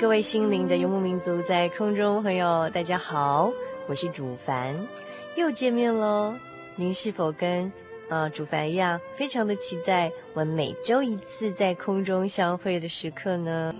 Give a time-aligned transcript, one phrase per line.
[0.00, 3.52] 各位心灵的游牧民族，在空中朋友，大家好，
[3.86, 4.74] 我是主凡，
[5.36, 6.34] 又见面喽。
[6.74, 7.72] 您是否跟
[8.08, 13.72] 呃主凡一样，非常的期待我们每周一次在空中相会的时刻呢？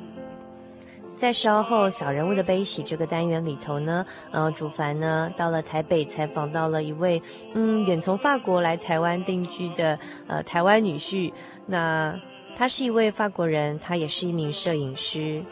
[1.18, 7.20] 在稍后小人物的悲喜这个单元里头呢，呃，主凡呢到了台北采访到了一位
[7.54, 11.32] 嗯远从法国来台湾定居的呃台湾女婿，
[11.66, 12.18] 那
[12.56, 15.42] 他是一位法国人，他也是一名摄影师。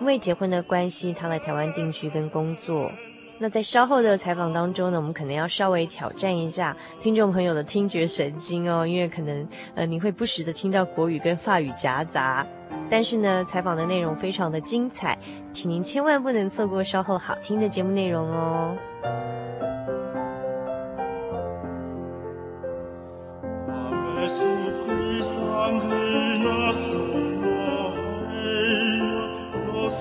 [0.00, 2.90] 因为结婚的关系，他来台湾定居跟工作。
[3.38, 12.44] 那在稍后的采访当中呢，我们可能要稍微挑战一下听众朋友的听觉神经哦，因为可能呃你会不时的听到国语跟法语夹杂。
[12.90, 15.16] 但是呢，采访的内容非常的精彩，
[15.52, 18.76] 请您千万不能错过稍后好听的节目内容哦。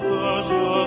[0.04, 0.87] 人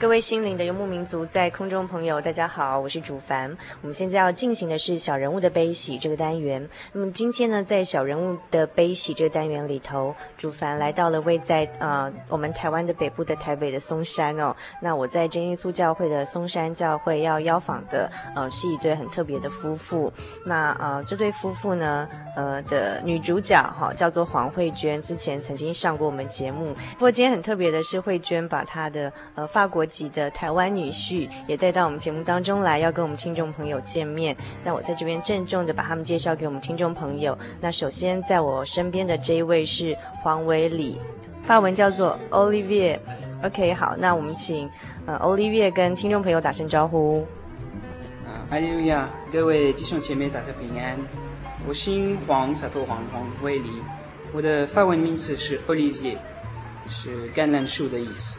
[0.00, 3.50] 各位心灵的游牧民族，在空中朋友，大家好，我是主凡。
[3.82, 6.68] 我们现在要进行的是小人物的悲喜这个单元。
[6.92, 14.54] 那么今天呢，在小人物的悲喜这个单元里头，主凡来到了位在呃我们台湾的北部的台北的松山哦。
[14.80, 20.12] 那我在真耶稣教会的松山教会要邀访的呃是一对很特别的夫妇。
[20.46, 26.72] 那呃这对夫妇呢，呃的女主角哈、叫做黄慧娟，之前曾经上过我们节目。
[26.92, 29.87] 不过今天很特别的是，慧娟把她的呃法国。
[29.88, 34.36] 籍的台湾女婿，也带到我们节目当中来，要跟我们听众朋友见面。
[34.62, 37.36] 那我在这边郑重的把他们介绍给我们听众朋友。
[37.60, 40.98] 那首先在我身边的这一位是黄伟礼，
[41.46, 42.98] 法文叫做 Olivier。
[43.42, 44.68] OK，好，那我们请
[45.06, 47.26] 呃 Olivier 跟听众朋友打声招呼。
[48.26, 50.98] 啊，哈利路亚，各位弟兄姐妹，大家平安。
[51.66, 53.70] 我姓黄，洒脱黄，黄维里。
[54.32, 56.18] 我的法文名字是 Olivier，
[56.88, 58.38] 是橄榄树的意思。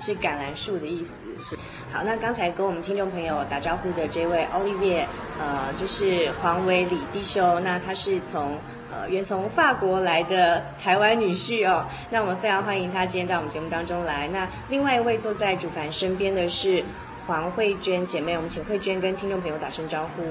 [0.00, 1.24] 嗯，是橄榄树的意思。
[1.38, 1.56] 是。
[1.92, 5.04] 好，那刚才跟我们听众朋友打招呼的这位 Olivier，
[5.38, 7.60] 呃，就是黄伟李弟兄。
[7.62, 8.58] 那他是从
[8.92, 11.86] 呃远从法国来的台湾女婿哦。
[12.10, 14.28] 那我们非常欢迎他今天到我们节目当中来。
[14.28, 16.84] 那另外一位坐在主凡身边的是
[17.26, 20.22] 黄慧娟姐妹，我们请慧娟跟听众朋友打声招呼。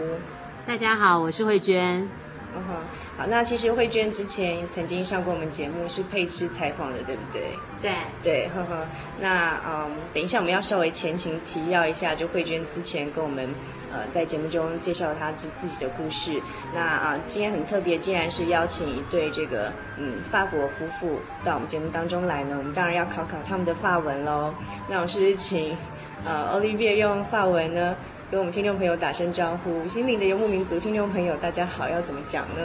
[0.65, 2.07] 大家好，我是慧娟。
[2.55, 2.75] 嗯哼，
[3.17, 7.43] 好，那其实慧娟之前曾经上过我们节目，是佩芝采访的，对不对？
[7.81, 7.93] 对
[8.23, 8.85] 对，呵呵。
[9.21, 13.47] 那嗯，等一下我们要稍微前情提要一下，就慧娟之前跟我们
[13.93, 16.41] 呃在节目中介绍她自自己的故事。
[16.73, 24.53] 那啊、呃，今天很特别，竟然是邀请一对这个嗯法国夫妇到我们节目当中来呢，我们当然要考考他们的法文喽。
[24.89, 25.77] 那我是不是请
[26.25, 27.95] 呃 Olivier 用法文呢？
[28.31, 32.61] 跟我们听众朋友打声招呼，心灵的游牧民族听众朋友，大家好，要怎么讲呢？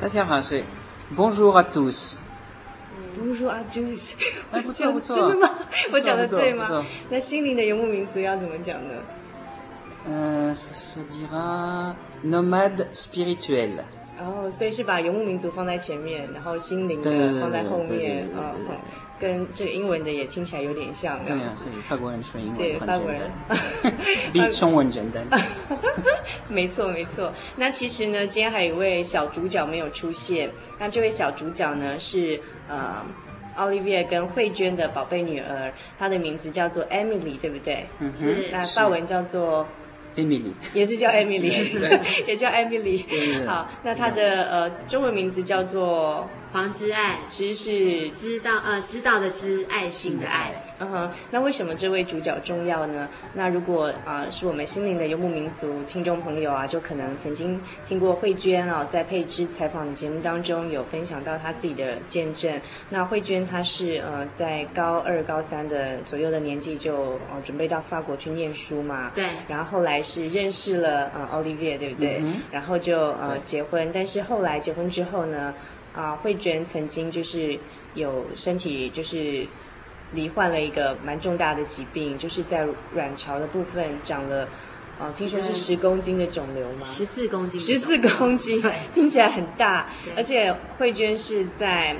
[0.00, 0.64] 大家好，是
[1.14, 2.16] Bonjour à tous。
[3.18, 4.14] Bonjour à tous。
[4.50, 5.16] 哎，不错不错。
[5.16, 5.54] 真的吗？
[5.92, 6.82] 我讲的对吗？
[7.10, 8.94] 那心灵的游牧民族要怎么讲呢？
[10.06, 11.92] 嗯，是 dira
[12.24, 13.82] nomade spirituel。
[14.18, 18.56] 哦，所以是把游牧民族放在前面，然后心灵的放在后面啊。
[19.20, 21.22] 跟这个英文的也听起来有点像。
[21.24, 23.30] 对啊，所以法国人说英文对，法国人
[24.32, 25.22] 比中文简单。
[26.48, 27.32] 没错，没错。
[27.56, 30.50] 那其实呢，今天还有一位小主角没有出现。
[30.78, 33.04] 那这位小主角呢，是呃
[33.58, 37.86] ，Olivier 跟慧娟的宝贝女儿，她的名字叫做 Emily，对不对？
[37.98, 38.48] 嗯，是。
[38.50, 39.66] 那法文叫做
[40.16, 41.52] Emily，也是叫 Emily，
[42.26, 43.04] 也叫 Emily。
[43.46, 46.26] 好，那她的呃中文名字叫做。
[46.52, 50.52] 黄之爱，知是知道呃知道的知，爱心的爱。
[50.80, 53.08] 嗯哼，那为什么这位主角重要呢？
[53.34, 62.60] 那如果啊、呃、是我们心灵的游牧民族听众朋友啊，就可能曾经听过慧娟啊，在佩芝采访的节目当中有分享到她自己的见证。
[62.88, 69.12] 那慧娟她是呃在高二高三的左右的年纪就呃准备到法国去念书嘛。
[69.14, 69.26] 对。
[69.46, 72.18] 然后后来是认识了呃 Olivier 对不对？
[72.22, 72.40] 嗯。
[72.50, 75.54] 然后就呃结婚，但是后来结婚之后呢？
[75.94, 77.58] 啊，慧娟曾经就是
[77.94, 79.46] 有身体就是
[80.14, 84.48] 罹患了一个蛮重大的疾病，就是在卵巢的部分长了，
[84.98, 86.84] 啊，听说是十公斤的肿瘤吗？
[86.84, 87.60] 十四公斤。
[87.60, 88.62] 十四公斤，
[88.94, 91.96] 听起来很大，而且慧娟是在。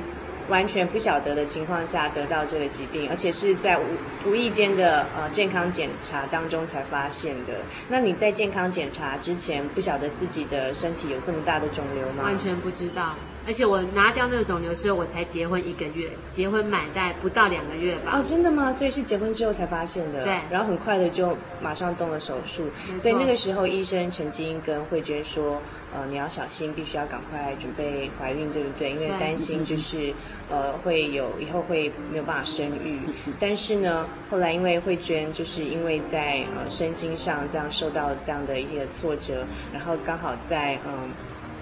[0.48, 3.84] 完全不晓得的情况下得到这个疾病，而且是在无
[4.26, 7.52] 无意间的呃健康检查当中才发现的。
[7.88, 12.24] 那你在健康检查之前不晓得自己的身体有这么大的肿瘤吗？
[12.24, 13.14] 完全不知道，
[13.46, 18.12] 而且我拿掉那个肿瘤时候，我才结婚一个月，结婚满带不到两个月吧。
[18.14, 18.72] 哦，真的吗？
[18.72, 20.22] 所以是结婚之后才发现的。
[20.24, 20.38] 对。
[20.50, 22.68] 然后很快的就马上动了手术。
[22.96, 25.60] 所以那个时候医生曾经跟慧娟说。
[25.92, 28.92] 呃，你要小心，必须要赶快准备怀孕，对不对？
[28.92, 30.14] 因为担心就是，
[30.48, 33.00] 呃，会有以后会没有办法生育。
[33.40, 40.92] 但是呢，后来因为慧娟就是因为在呃身心上这样受到这样的一些挫折，然后刚好在嗯。
[40.92, 41.08] 呃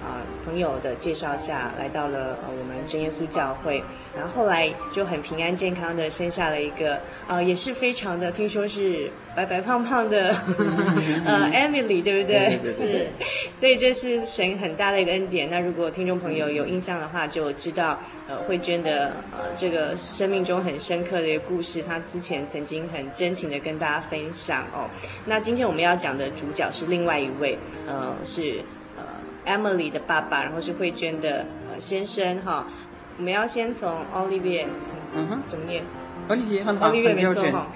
[0.03, 3.83] 啊，朋友的介绍下来到了呃我们真耶稣教会，
[4.17, 10.35] 然后后来就很平安健康的生下了一个呃也是非常的听说是白白胖胖的
[11.27, 12.59] 呃 Emily 对不对？
[12.73, 13.09] 是，
[13.59, 15.51] 所以这是神很大的一个恩典。
[15.51, 24.89] 那如果听众朋友有印象的话，就知道呃慧娟的呃这个生命中很深刻的一个故事，她之前曾经很真情的跟大家分享哦。
[25.27, 28.63] 那今天我们要讲的主角是另外一位呃是。
[29.49, 32.67] Emily 的爸爸，然后是慧娟的呃先生哈。
[33.17, 34.67] 我们要先从 Olivier，
[35.15, 35.83] 嗯哼，怎么念
[36.29, 37.67] ？Olivier 很好，Olivier 没错哈。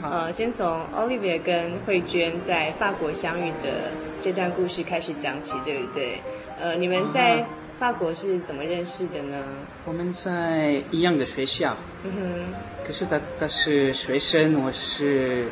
[0.00, 6.20] 好，呃，先从 Olivier 跟慧娟在法国相遇的这段故事开始讲起，对不对？
[6.60, 7.46] 呃，你们在
[7.78, 9.36] 法国是怎么认识的呢？
[9.84, 12.54] 我们在一样的学校，嗯哼。
[12.84, 15.46] 可是他他是学生，我是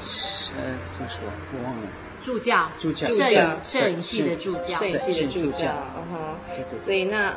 [0.00, 1.20] 是呃怎么说？
[1.52, 1.82] 我忘了。
[2.26, 6.84] 助教，助教，摄影摄影系的助教，摄影系的助教，嗯哼，对对。
[6.84, 7.32] 所以那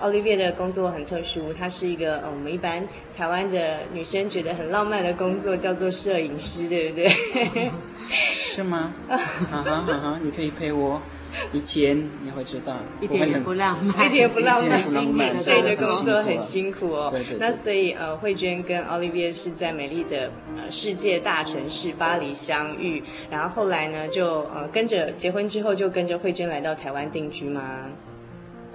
[0.00, 2.82] ，Olivier 的工作很特殊，她是一个呃，我们一般
[3.14, 7.08] 台湾的女生觉得很浪漫的工作，叫做摄影师，对不对？
[8.08, 8.94] 是吗？
[9.10, 11.02] 啊哈啊哈，你可以陪我
[11.52, 17.08] 一天你会知道，一点也不浪漫， 一点也不浪漫，今天所以的工作很辛苦哦。
[17.10, 17.38] 对对对。
[17.38, 27.62] 那所以呃，慧娟跟奥利维是在美丽的呃世界大城市巴黎相遇，然后后来呢就呃跟着结婚之后就跟着慧娟来到台湾定居吗？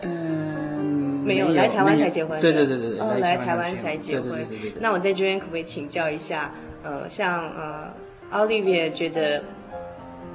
[0.02, 2.40] 嗯，没有，来台湾才结婚。
[2.40, 3.00] 对对对对对。
[3.00, 4.30] 哦，来台湾才结婚。
[4.30, 4.74] 对对对对。
[4.80, 6.52] 那我在这边可不可以请教一下？
[6.84, 7.94] 呃，像呃，
[8.32, 9.44] 奥利维觉得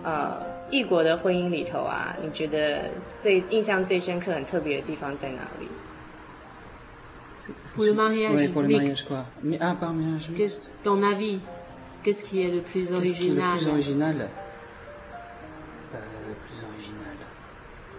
[0.03, 0.48] 呃。
[0.72, 2.90] 异国的婚姻里头啊，你觉得
[3.22, 5.68] 最印象最深刻、很特别的地方在哪里？
[7.76, 9.06] Pour le mariage mixte.
[10.38, 11.40] Qu'est-ce ton avis?
[12.02, 13.58] Qu'est-ce qui est le plus original?
[13.58, 14.16] Le plus original.
[15.94, 17.18] Le plus original.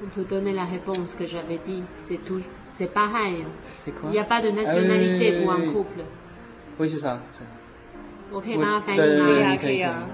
[0.03, 1.83] On peut donner la réponse que j'avais dit.
[2.03, 2.41] C'est tout.
[2.69, 3.45] C'est pareil.
[3.69, 4.09] C'est quoi?
[4.09, 6.05] Il n'y a pas de nationalité pour un couple.
[6.79, 7.21] Oui, c'est ça.
[8.33, 9.27] 我可以帮他翻译吗？
[9.27, 10.09] 可以啊，可以啊。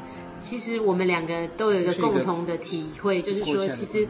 [0.46, 4.08] 其实我们两个都有一个共同的体会，就是说，其实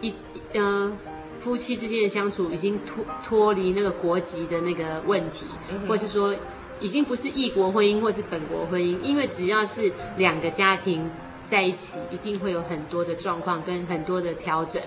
[0.00, 0.14] 一
[0.54, 0.96] 呃
[1.40, 5.46] 夫妻之间的相处已经脱脱离那个国籍的那个问题，
[5.88, 6.32] 或是说
[6.78, 11.10] 已经不是异国婚姻或是本国婚姻，因为只要是两个家庭
[11.44, 14.80] 在一起，一定会有很多的状况跟很多的调整，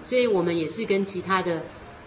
[0.00, 1.64] 所以我们也是跟其他的。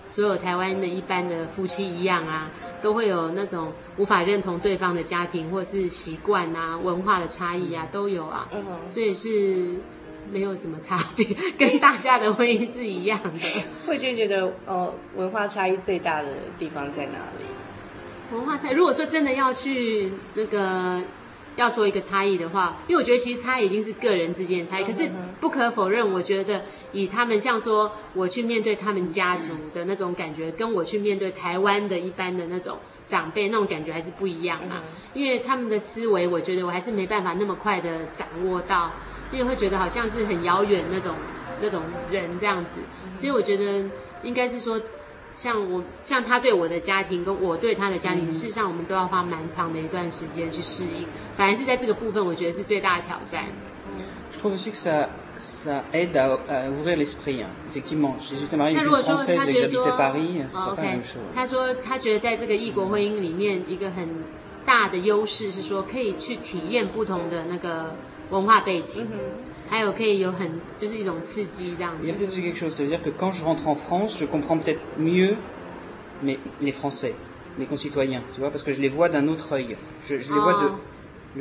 [0.09, 2.49] 所有台湾的一般的夫妻一样啊，
[2.81, 8.49] 都会有那种无法认同对方的家庭，或是习惯啊、文化的差异啊，都有啊。
[8.51, 8.65] 嗯。
[8.87, 9.75] 所以是
[10.31, 11.25] 没有什么差别，
[11.57, 13.39] 跟大家的婚姻是一样的。
[13.87, 18.35] 慧娟觉得，呃，文化差异最大的地方在哪里？
[18.35, 21.01] 文化差异，如果说真的要去那个。
[21.59, 25.09] 要说一个差异的话，因为我觉得其实差异已经是个人之间的差异，可是
[25.41, 26.63] 不可否认，我觉得
[26.93, 34.83] 以他们像说我去面对他们家族的那种感觉，跟我去面对台湾的一般的那种长辈那种感觉还是不一样嘛。
[35.13, 38.93] 因为他们的思维，我觉得我还是没办法那么快的掌握到，
[39.31, 41.15] 因为会觉得好像是很遥远那种
[41.61, 42.79] 那种人这样子，
[43.15, 43.83] 所以我觉得
[44.23, 44.79] 应该是说。
[45.39, 51.05] 像我，像他对我的家庭，跟我对他的家庭，嗯、事实上我们都要花蛮长的一段时间去适应。
[51.37, 53.45] 反而是在这个部分，我觉得是最大的挑战。
[58.73, 59.85] 那如果说他觉得说
[60.71, 60.99] ，OK，
[61.33, 64.25] 他说他觉得在这个异国婚姻里面，一个很
[64.65, 67.95] 大的优势是说，可以去体验不同的那个
[68.29, 69.07] 文化背景。
[69.09, 69.19] 嗯
[69.70, 72.06] 还有可以有很就是一种刺激这样子。
[72.06, 74.26] Il y a peut-être quelque chose, ça veut dire que quand je rentre en France, je
[74.26, 75.36] comprends peut-être mieux
[76.22, 77.14] mes les Français,
[77.58, 79.76] mes concitoyens, tu vois, parce que je les vois d'un autre œil.
[80.04, 80.68] Je je les vois de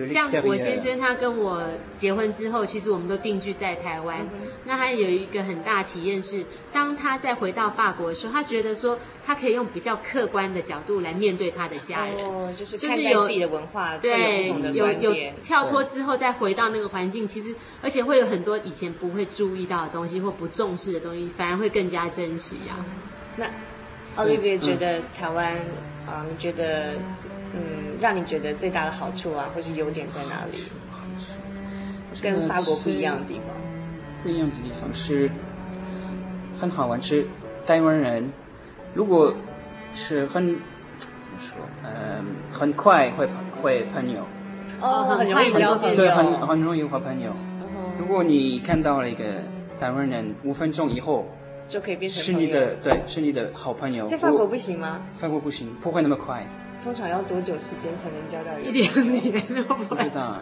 [0.04, 1.62] 像我先生他跟我
[1.94, 4.20] 结婚之后，其实我们都定居在台湾。
[4.20, 22.84] 嗯、那他有一个很大的体验是，当他再回到法国的时候，他觉得说他可以用比较客观的角度来面对他的家人，哦、就是看待自己的文化，对，有有跳脱之后再回到那个环境，其实而且会有很多以前不会注意到的东西或不重视的东西，反而会更加珍惜啊。
[23.36, 23.46] 那
[24.16, 25.56] 奥利维觉得台湾
[26.08, 26.94] 啊，你觉得？
[27.54, 30.64] 嗯，让你觉得最大的好处啊，或是优点在哪里？
[32.20, 33.44] 跟法国不一样的地方。
[34.22, 35.30] 不一样的地方是
[36.58, 37.26] 很好玩，是
[37.66, 38.30] 台湾人，
[38.92, 39.32] 如果
[39.94, 40.56] 是很
[40.98, 43.26] 怎么说，嗯、呃，很快会
[43.62, 44.22] 会朋友。
[44.80, 45.96] 哦，很容易交朋友。
[45.96, 47.32] 对，很很容易交朋友。
[47.98, 49.24] 如果你看到了一个
[49.80, 51.26] 台湾人，五分钟以后
[51.68, 54.06] 就可以变成是你的，对，是你的好朋友。
[54.06, 55.02] 在法国不行吗？
[55.16, 56.46] 法国不行，不会那么快。
[56.82, 59.32] 通常要多久时间才能交到一两年？
[59.66, 60.40] 不知道，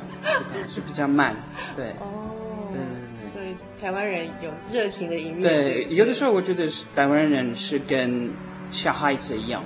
[0.66, 1.34] 是比较慢，
[1.74, 1.86] 对。
[2.00, 2.86] 哦，对对
[3.22, 3.28] 对。
[3.30, 5.40] 所以台湾人有热情的一面。
[5.40, 8.30] 对，有的时候我觉得是台湾人是跟
[8.70, 9.64] 小孩子一样，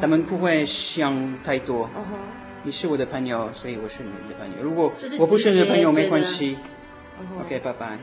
[0.00, 1.12] 他们不会想
[1.44, 1.90] 太多。
[2.62, 4.62] 你是我的朋友，所以我是你的朋友。
[4.62, 6.56] 如果我不是你的朋友，没关系。
[7.44, 7.96] OK，拜拜。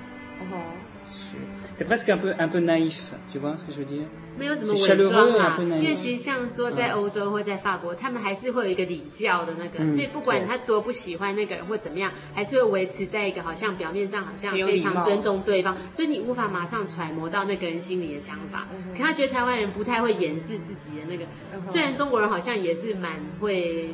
[0.52, 0.60] 哦
[1.06, 1.36] 是
[1.78, 4.06] ，presque un peu un peu naïf，tu vois ce que je veux dire？
[4.36, 18.68] 没有什么伪装啊，因为其实像说在欧洲或在法国，他们还是会有一个礼教的那个，所以不管他多不喜欢那个人或怎么样，还是会维持在一个好像表面上好像非常尊重对方，所以你无法马上揣摩到那个人心里的想法。
[18.98, 21.26] 可他觉得台湾人不太会掩饰自己的那个，
[21.62, 23.94] 虽然中国人好像也是蛮会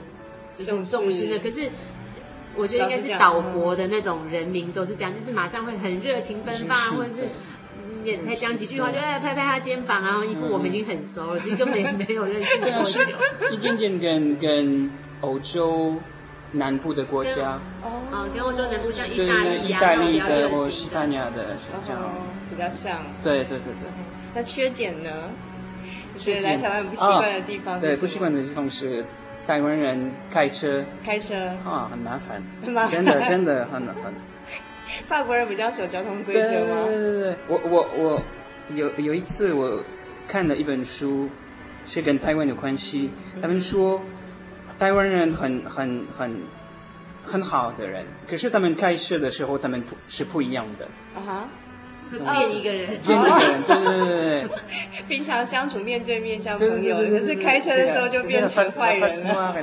[0.56, 1.70] 就是重视的，可是
[2.56, 7.28] 我觉得应该是岛国的那种人民都是这样，就是马上会很热情奔放，或者是。
[8.10, 13.00] 也才讲几句话，就哎拍拍他肩膀啊，一副我们已经很熟了，其实根本没有认识多久。
[13.52, 15.96] 一点点跟跟欧洲
[16.54, 22.02] 南部的国家，哦，跟欧洲南部像意大利、意大利的或西班牙的这样
[22.50, 23.00] 比较像。
[23.22, 23.90] 对对对对。
[24.34, 25.10] 那缺点呢？
[26.18, 27.80] 觉得来台湾不习惯的地方？
[27.80, 29.06] 对，不习惯的地方是
[29.48, 30.84] 台湾人开车。
[31.06, 32.44] 开车啊，很麻烦。
[32.62, 32.92] 很麻烦。
[32.92, 34.14] 真的真的很麻烦。
[35.08, 36.86] 法国人比较守交通规则吗？
[36.86, 38.24] 对对对对，我我我
[38.76, 39.84] 有有一次我
[40.28, 41.30] 看了一本书，
[41.86, 43.12] 是跟台湾有关系。
[43.42, 44.02] 他们说
[44.78, 46.42] 台湾人很很很
[47.24, 50.86] 很好的人，可是他们开车的时候他们不是不一样的。
[51.16, 51.50] 啊哈。
[52.18, 54.50] 变一个人，变一个人，对对对对。
[55.08, 59.54] 平常相处面对面像朋友，可是开车的时候就变成坏人了。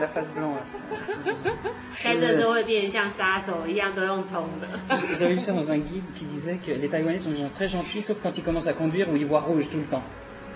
[2.03, 4.69] 开车的时候会变像杀手一样，都用冲的。
[5.15, 8.37] J'avais vu ça dans un guide qui disait que les Taïwanais sont très gentils, sauf quand
[8.37, 10.03] ils commencent à conduire ou ils voient rouge tout le temps.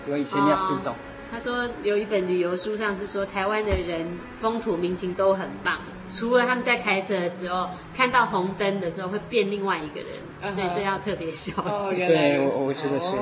[0.03, 0.95] Tu vois, ils s'énervent tout le temps.
[1.31, 5.79] 他说有一本旅游书上是说台湾的人风土民情都很棒，
[6.11, 11.53] 除了他们在开车的时候看到红灯的时候会变另外一个人，所以这要特别小
[11.93, 12.05] 心。
[12.05, 13.15] 对，我我觉得是，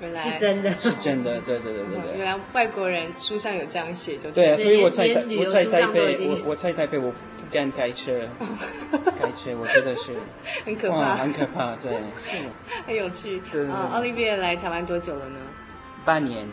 [0.00, 0.22] 原来。
[0.22, 2.18] 是真的，是真的，对对对对对。
[2.18, 5.04] 原来外国人书上有这样写，就对啊，所以我在
[5.38, 7.16] 我在台北，我我在台北我不
[7.50, 8.28] 敢开车，
[9.18, 10.12] 开车我觉得是。
[10.64, 11.90] 很可怕，很可怕，对，
[12.86, 13.42] 很有趣。
[13.68, 15.36] 啊，Olivier 来台湾多久了呢？
[16.04, 16.46] 半年。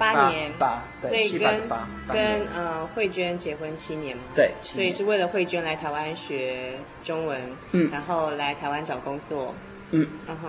[0.00, 1.60] 八年，八，所以跟
[2.08, 6.72] 跟呃慧娟结婚七年嘛，对，所以是为了慧娟来台湾学
[7.04, 7.38] 中文，
[7.72, 9.54] 嗯，然后来台湾找工作，
[9.90, 10.48] 嗯，然后。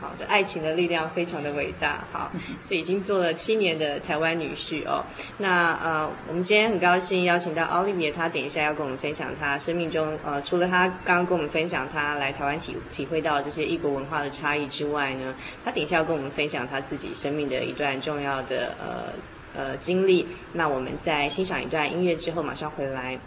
[0.00, 2.04] 好这，爱情的力量非常的伟大。
[2.12, 2.30] 好，
[2.66, 5.04] 所以已经做了七年的台湾女婿哦。
[5.38, 15.34] 那呃，我们今天很高兴邀请到 Olivier，他等一下要跟我们分享他生命中呃，除了他刚刚跟我们分享他来台湾体体会到这些异国文化的差异之外呢，
[15.64, 19.12] 他等一下要跟我们分享他自己生命的一段重要的呃
[19.56, 20.26] 呃经历。
[20.52, 23.18] 那我们在欣赏一段音乐之后，马上回来。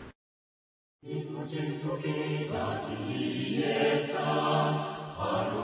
[5.20, 5.60] Alu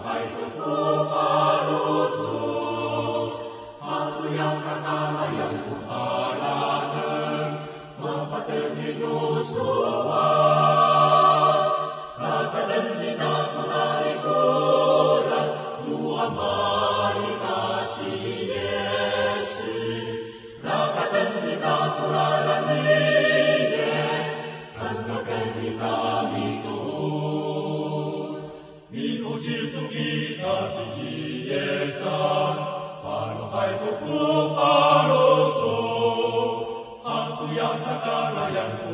[33.55, 34.19] Haituku
[34.59, 35.75] aloso,
[37.07, 38.84] hantu yang hakana yang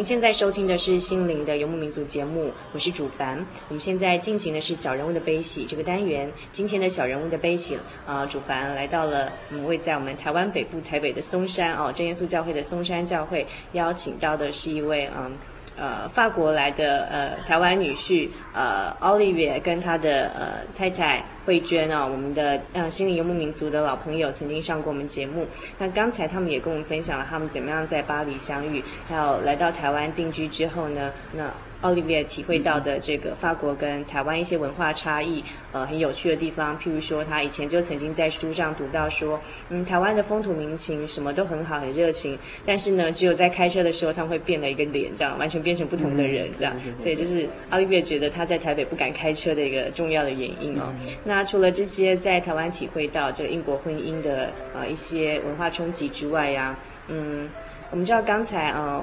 [0.00, 3.36] 您现在收听的是《心灵的游牧民族》节目，我是主凡。
[3.68, 6.32] 我们现在进行的是小人物的悲喜这个单元。
[6.50, 15.36] 今天的小人物的悲喜啊、主凡来到了嗯，位在我们台湾北部台北的松山哦，真耶稣教会的松山教会，邀请到的是一位嗯。
[15.76, 25.46] 呃法国来的呃台湾女婿呃奥利维跟他的呃太太慧娟啊，我们的呃心灵游牧民族的老朋友，曾经上过我们节目。
[25.78, 31.50] 那刚才他们也跟我们分享了他们怎么样在巴黎相遇，还有来到台湾定居之后呢，那。
[31.82, 36.78] 奥利维亚体会到的这个法国跟台湾一些文化差异，呃，很有趣的地方。
[36.78, 39.40] 譬如说，他以前就曾经在书上读到说，
[39.70, 46.74] 嗯，台湾的风土民情什么都很好，很热情，但是呢，只有在开车的时候，他们会变了一个脸，这样完全变成不同的人，这样。
[46.98, 50.92] 所以就是奥利维亚觉得他在台北不敢开车的一个重要的原因哦。
[51.24, 56.76] 那除了这些在台湾体会到这个英国婚姻的呃一些文化冲击之外呀，
[57.08, 57.48] 嗯，
[57.90, 59.02] 我们知道刚才呃。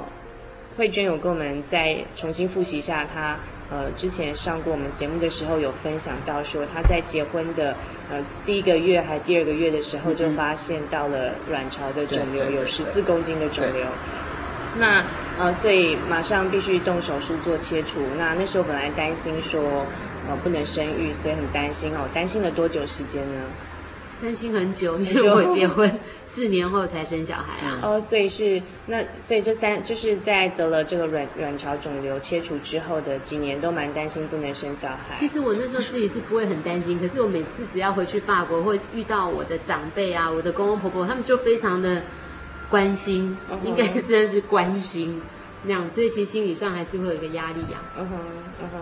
[0.77, 3.35] 慧娟有跟我们再重新复习一下，她
[3.71, 7.75] 呃之前上过我们节目的时候有分享到说，她在结婚的
[8.11, 13.87] 呃第一个月还第二个月的时候就发现到了卵巢的肿瘤，有十四公斤的肿瘤。
[14.77, 15.03] 那
[15.39, 17.99] 呃所以马上必须动手术做切除。
[18.15, 19.83] 那那时候本来担心说
[20.29, 22.07] 呃不能生育，所以很担心哦。
[22.13, 23.41] 担心了多久时间呢？
[24.21, 27.79] 担心很久，因为我结婚四年后才生小孩啊。
[27.83, 35.15] 哦，所以是那，所以这三就是在得了这个卵卵巢肿瘤切除之后的几年，都蛮担心不能生小孩。
[35.15, 42.01] 其实我那时候自己是不会很担心，可是我每次只要回去法国，会遇到我的长辈啊，我的公公婆婆，他们就非常的
[42.69, 45.21] 关心，嗯、应该算是关心
[45.63, 47.99] 那样，所以其实心理上还是会有一个压力呀、啊。
[47.99, 48.17] 嗯哼，
[48.61, 48.79] 嗯哼，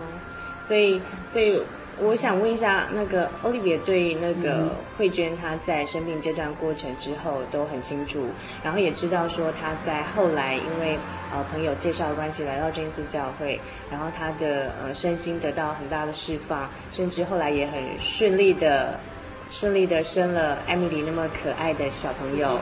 [0.60, 1.60] 所以，所以。
[1.98, 8.26] 我想问一下，那个 Olivier 对那个慧娟她在生病这段过程之后都很清楚，
[8.62, 10.98] 然后也知道说她在后来因为
[11.32, 13.58] 呃朋友介绍的关系来到真耶稣教会，
[13.90, 19.00] 然后她的呃身心得到很大的释放，甚至后来也很顺利的
[19.48, 22.58] 顺利的生了艾米丽那么可爱的小朋友。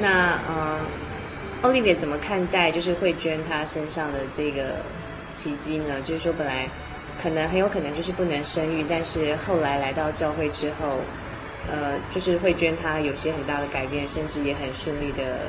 [0.00, 0.80] 那呃
[1.62, 4.76] Olivier 怎么看待就是慧娟她身上的这个？
[5.40, 6.02] 奇迹呢？
[6.04, 6.68] 就是说，本来
[7.22, 11.00] 可能很有可能就是不能生育，但是后来来到教会之后，
[11.72, 15.48] 呃，就是慧娟她有些很大的改变，甚至也很顺利的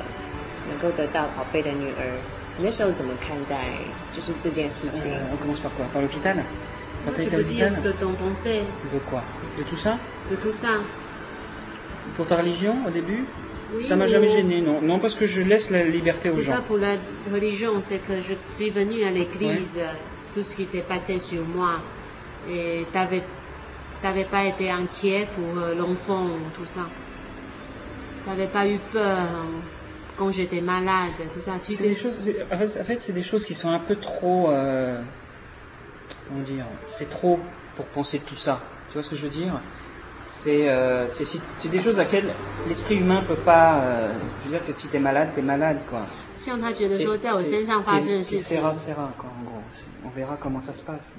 [0.70, 2.16] 能够得到宝贝的女儿。
[2.56, 3.66] 你那时候怎么看待？
[4.16, 5.12] 就是这件事情？
[7.04, 7.52] 你对什么？
[7.52, 7.76] 对所有？
[7.76, 8.64] 对所有？
[10.30, 10.80] 为了宗教？
[12.26, 12.42] 开
[13.12, 13.24] 始？
[13.86, 14.80] Ça m'a jamais gêné, non.
[14.82, 16.52] Non, parce que je laisse la liberté aux gens.
[16.52, 16.96] C'est pas pour la
[17.32, 19.86] religion, c'est que je suis venue à l'église, ouais.
[20.34, 21.80] tout ce qui s'est passé sur moi.
[22.48, 23.22] Et t'avais,
[24.02, 26.86] t'avais pas été inquiet pour l'enfant, tout ça.
[28.24, 29.28] T'avais pas eu peur
[30.16, 31.54] quand j'étais malade, tout ça.
[31.64, 32.18] Tu des choses,
[32.50, 35.00] en fait, en fait c'est des choses qui sont un peu trop, euh,
[36.28, 37.40] comment dire, c'est trop
[37.76, 38.60] pour penser tout ça.
[38.88, 39.60] Tu vois ce que je veux dire?
[40.23, 42.33] c'est euh, c'est des choses à laquelle
[42.67, 43.79] l'esprit humain peut pas.
[43.79, 46.05] Euh, je veux dire que si t'es malade, t'es malade, quoi.
[46.37, 46.71] C'est sera,
[49.17, 49.61] quoi, en gros.
[50.05, 51.17] On verra comment ça se passe.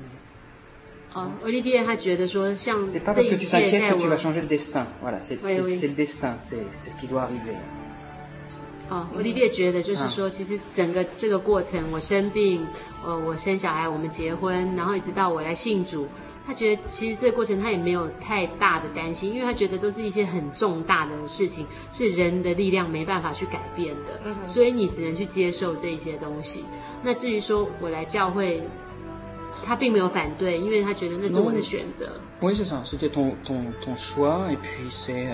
[1.17, 4.87] Oh, Olivier C'est pas parce que tu t'inquiètes que tu vas changer le destin.
[5.03, 5.79] Voilà, c'est oui, oui.
[5.83, 7.57] le destin, c'est ce qui doit arriver.
[8.91, 12.67] 哦，Olivier 觉得就是说，其实整个这个过程，我生病，
[13.05, 16.09] 呃，我生小孩，我们结婚，然后一直到我来信主。
[16.46, 26.66] 他觉得其实这个过程他也没有太大的担心，因为他觉得都是一些很重大的事情，是人的力量没办法去改变的，嗯、所以你只能去接受这一些东西。
[27.02, 28.62] 那至于说我来教会，
[29.66, 32.20] 他并没有反对，因为他觉得那是我的选择。
[32.42, 35.30] Oui, c'est ça, c'était ton ton ton choix, et puis c'est,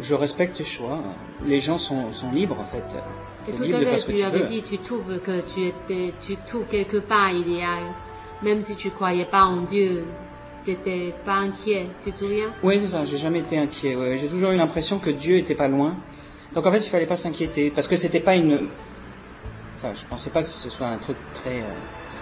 [0.00, 1.02] je respecte tes choix.
[1.44, 2.84] Les gens sont sont libres en fait.
[3.48, 6.98] Et tout à l'heure, tu avais dit, tu trouves que tu étais, tu trouves quelque
[6.98, 7.80] part il y a
[8.41, 10.05] Même si tu croyais pas en Dieu,
[10.65, 13.95] tu n'étais pas inquiet, tu te souviens Oui, c'est ça, j'ai jamais été inquiet.
[13.95, 14.17] Ouais.
[14.17, 15.95] J'ai toujours eu l'impression que Dieu était pas loin.
[16.53, 18.67] Donc en fait, il fallait pas s'inquiéter parce que c'était pas une.
[19.77, 21.63] Enfin, je pensais pas que ce soit un truc très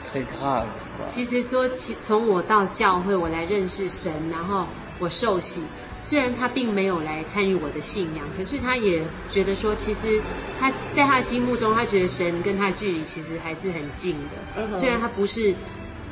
[0.06, 0.68] très grave.
[1.08, 1.68] 其实说，
[2.02, 4.68] 从我到教会，我来认识神，然后
[5.00, 5.64] 我受洗。
[5.98, 10.22] 虽然他并没有来参与我的信仰，可是他也觉得说，其实
[10.60, 14.76] 他在他心目中，他觉得神跟他距离其实还是很近的。
[14.76, 15.56] 虽然他不是。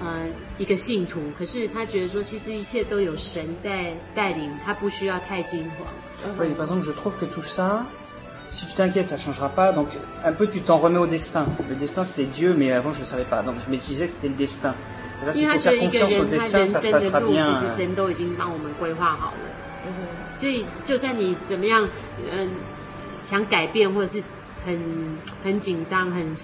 [0.01, 0.27] 呃，
[0.59, 5.87] 一个信徒，可是他觉得说，其实一切都有神在带领，他不需要太惊慌。
[6.37, 7.85] Oui, par exemple, je trouve que tout ça,
[8.49, 9.73] si tu t'inquiètes, ça changera pas.
[9.73, 9.89] Donc,
[10.25, 11.47] un peu, tu t'en remets au destin.
[11.69, 13.43] Le destin, c'est Dieu, mais avant, je le savais pas.
[13.43, 14.75] Donc, je me disais que c'était le destin.
[15.33, 19.39] 因为他觉得一个人他人生的路，其实神都已经帮我们规划好了。
[19.87, 21.89] 嗯，所以就算你怎么样，
[22.31, 22.51] 嗯，
[23.21, 24.23] 想改变或者是
[24.67, 26.35] 很很紧张，很。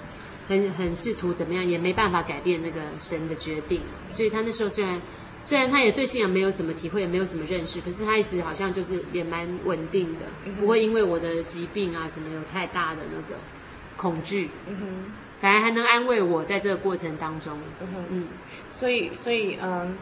[0.51, 3.81] 很很试图怎么样，也没办法改变那个神的决定。
[4.09, 5.01] 所以他那时候虽然
[5.41, 10.27] 虽然他也对信仰没有什么体会，也没有什么认识，可是他一直好像就是也蛮稳定的，
[10.59, 13.41] 不会因为我的疾病啊什么有太大的那个
[13.97, 14.51] 恐惧。
[14.67, 17.57] 嗯哼，反而还能安慰我在这个过程当中。
[17.81, 18.29] 嗯哼，嗯，
[18.73, 19.97] 所以所以嗯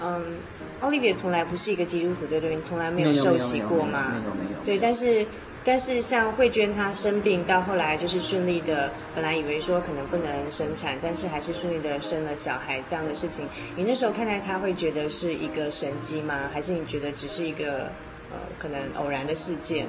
[0.00, 0.36] 嗯，
[0.80, 2.54] 奥利维从来不是一个基督徒，对不对？
[2.54, 4.10] 你从来没有受洗过吗？
[4.10, 4.64] 没有没有，没有，没有。
[4.66, 5.26] 对，但是。
[5.64, 13.46] 但是像慧娟她生病到后来就是顺利的，本来以为说可能不能生产，但是还是顺利的生了小孩这样的事情，
[13.76, 16.50] 你那时候看待她会觉得是一个神迹吗？
[16.52, 17.92] 还是你觉得只是一个
[18.30, 19.86] 呃可能偶然的事件？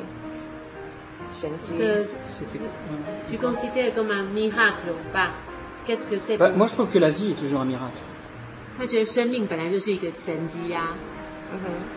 [1.31, 1.77] 神迹？
[1.79, 2.65] 呃，是这个。
[3.25, 5.31] Tu considères comme un miracle pas?
[5.88, 6.38] Qu'est-ce que c'est?
[6.38, 7.97] Moi, je trouve que la vie est toujours un miracle.
[8.77, 10.95] 他觉得生命本来就是一个神迹啊。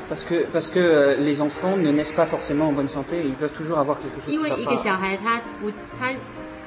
[0.09, 3.53] Parce que, parce que les enfants ne naissent pas forcément en bonne santé, ils peuvent
[3.53, 6.14] toujours avoir quelque chose 因为一个小孩他不他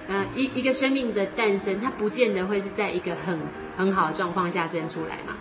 [0.07, 3.39] 呃一一个生命的诞生，他不见得会是在一个很
[3.77, 5.37] 很好的状况下生出来嘛。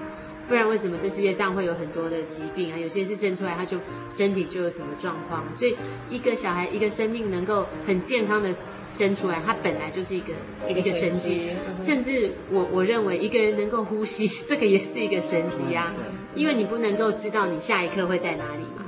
[0.48, 2.78] 不然为什么这世界上会有很多的疾病啊？
[2.78, 5.76] 有些是生出来他就身体就有什么状况，所以
[6.08, 8.54] 一个小孩一个生命能够很健康的
[8.90, 10.32] 生出来，它本来就是一个
[10.68, 11.50] 一个神迹。
[11.78, 15.92] 甚至我我认为一个人能够呼吸，这个也是一个神迹啊，
[16.34, 18.84] 因为你不能够知道你下一刻会在哪里嘛。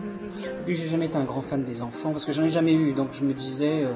[0.67, 2.93] Puis j'ai jamais été un grand fan des enfants parce que j'en ai jamais eu,
[2.95, 3.87] donc je me disais,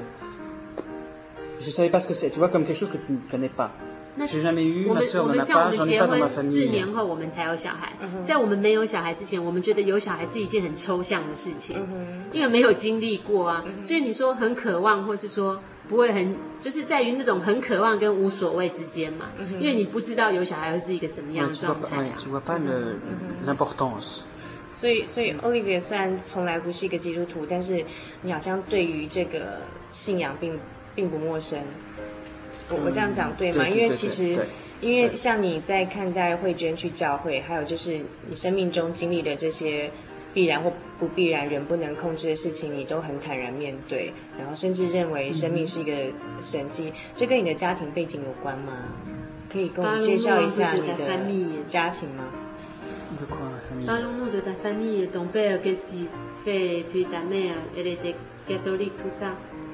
[1.59, 3.49] je savais pas ce que c'est, tu vois, comme quelque chose que tu ne connais
[3.49, 3.71] pas.
[4.27, 6.65] J'ai jamais eu, ma sœur n'en a pas, j'en ai pas dans ma famille.
[6.65, 11.77] 四年后我们才有小孩，在我们没有小孩之前，我们觉得有小孩是一件很抽象的事情，
[12.31, 13.63] 因为没有经历过啊。
[13.81, 19.27] 所以你说很渴望，或是说不会很，就是在于那种很渴望跟无所谓之间嘛。
[19.59, 22.17] 因为你不知道有小孩会是一个什么样的状态啊。
[22.17, 22.95] Tu vois pas le
[23.45, 24.21] l'importance.
[24.71, 27.85] 所以，所以 Olivier 虽然从来不是一个基督徒，但是
[28.23, 30.59] 你好像对于这个信仰并
[30.93, 31.59] 并不陌生。
[32.69, 33.69] 我我这样讲对吗？
[33.69, 34.37] 因为其实，
[34.81, 39.89] 因为像你在看待慧娟去教会，还有就是你生命中经历的这些
[40.33, 45.92] 必然或不必然、人不能控制的事情，你都很坦然面对，然后甚至认为生命是一个
[46.40, 46.92] 神迹。
[47.14, 48.72] 这跟你的家庭背景有关吗？
[49.52, 50.94] 可以跟我们介绍一下你的
[51.66, 52.24] 家庭吗？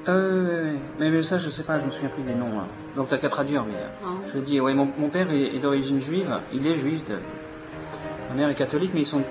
[0.05, 4.73] 呃，没没，ça je sais pas，je me souviens plus des noms 啊，donc t'as qu'à traduire mais，je dis，oui
[4.73, 9.21] mon mon père est d'origine juive，il est juif de，ma mère est catholique mais ils sont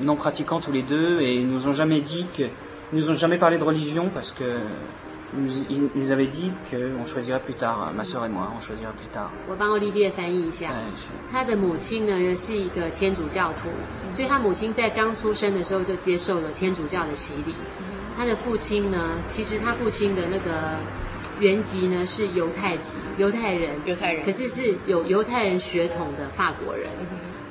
[0.00, 3.38] non pratiquants tous les deux et ils nous ont jamais dit que，ils nous ont jamais
[3.38, 8.28] parlé de religion parce que，ils nous avaient dit que on choisirait plus tard，ma sœur et
[8.28, 9.30] moi on choisirait plus tard。
[9.48, 10.72] 我帮 Olivier 翻译一下，
[11.30, 13.70] 他的母亲呢是一个天主教徒，
[14.10, 17.54] 所以他母亲在刚出生的时候就接受了天主教的洗礼。
[18.14, 18.98] 他的父亲呢？
[19.26, 20.76] 其实他父亲的那个
[21.40, 26.90] 原籍呢是犹太籍，犹太人，犹太人，可是是有犹太人血统的法国人。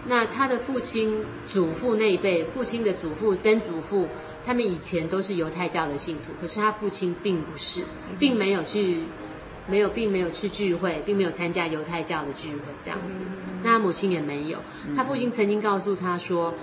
[0.08, 4.08] 那他的父亲、祖父那一辈，父亲的祖父、曾祖父，
[4.44, 7.82] 他们以前都是犹太教的信徒，可是他父亲并不是，
[8.18, 9.04] 并没有去，
[9.66, 13.20] 没有，并没有去聚会，并没有参加犹太教的聚会，这样子。
[13.62, 14.58] 那他母亲也没有，
[14.96, 16.54] 他父亲曾经告诉他说。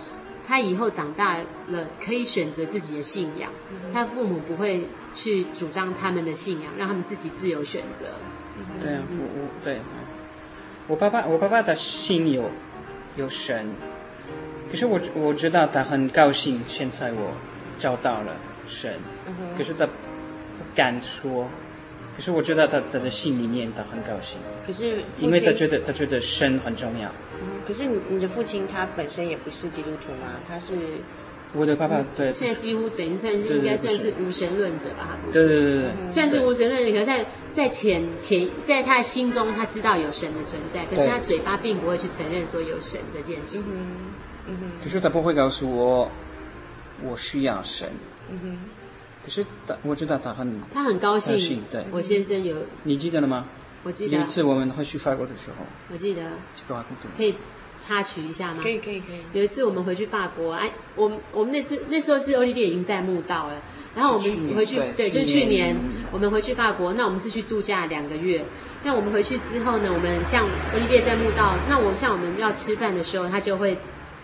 [0.45, 1.37] 他以后长大
[1.69, 3.49] 了可以选择自己的信仰，
[3.93, 8.07] 他父母不会去主张他们的信仰，让他们自己自由选择。
[8.81, 9.79] 对啊，我我对，
[10.89, 12.51] 我爸爸我爸爸的信有
[13.15, 13.67] 有神，
[14.69, 17.31] 可是我我知道他很高兴，现在我
[17.77, 18.93] 找到了神，
[19.57, 21.47] 可是他不敢说，
[22.15, 27.11] 可是我知道他他的心里面他很高兴，可是因为他觉得他觉得神很重要。
[27.67, 30.39] 可是你你的父亲他本身也不是基督徒吗？
[30.47, 30.73] 他是
[31.55, 35.17] 我的爸爸，对，现在几乎等于算是应该算是无神论者吧？
[35.31, 43.63] 对对对对，算是无神论者，可是在在前前在他的心中，他知道有神的存在，可是他嘴巴并不会去承认说有神这件事。
[44.47, 46.11] 嗯哼，可是他不会告诉我
[47.03, 47.87] 我需要神。
[48.31, 48.59] 嗯哼，
[49.23, 53.45] 可是他我知道他很他很高兴，对，我先生有你记得了吗？
[53.83, 56.23] 我记得有一次我们会去法国的时候，我记得
[57.15, 57.35] 可以。
[57.77, 58.59] 插曲一下吗？
[58.61, 59.17] 可以可以可以。
[59.33, 63.61] 有一次我们回去法国，哎，我们我们那次那时候是 Olivier 已经在墓道了，
[63.95, 65.75] 然后我们回去，对，就是去年
[66.11, 68.45] 我们回去法国，那我们是去度假两个月。
[68.83, 73.77] 那我们回去之后呢，我们像 Olivier 在墓道，那我像我们要吃饭的时候，他就会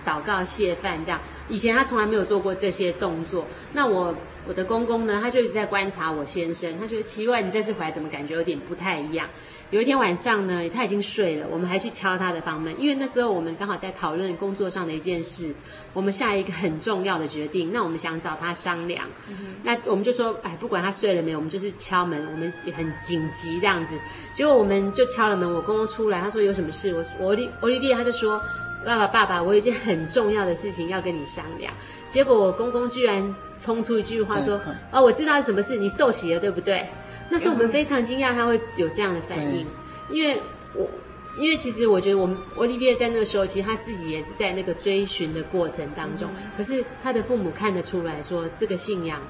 [0.05, 1.19] 祷告谢饭这样。
[1.47, 3.47] 以前他从来没有做过这些动作。
[3.71, 4.13] 那我
[4.45, 9.29] 我的公公呢，他就一直在观察我先生，他觉得奇怪，你这次回来怎么感觉有点不太一样？
[9.71, 15.53] 有一天晚上呢，他已经睡了，我们还去敲他的房门，因为那时候我们刚好在讨论工作上的一件事，
[15.93, 23.95] 我们下一个很重要的决定，那我们想找他商量，嗯、那我们就说，哎，不管他睡了没有，我们就是敲门，我们也很紧急这样子，
[24.33, 28.41] 结果我们就敲了门，我公公出来，他说有什么事，我我 Olivier 他就说，
[28.83, 31.71] 爸爸爸爸，我有一件很重要的事情要跟你商量，
[32.09, 36.83] 结果我公公居然冲出一句话说，啊、哦，我知道是什么事，你受洗了对不对？
[37.29, 39.65] 那时候我们非常惊讶，他会有这样的反应，
[40.09, 40.41] 因为
[40.73, 40.89] 我，
[41.37, 49.21] 因为其实我觉得我们 Olivier 在那个时候，其实他自己也是在那个追寻的过程当中，可是他的父母看得出来说，这个信仰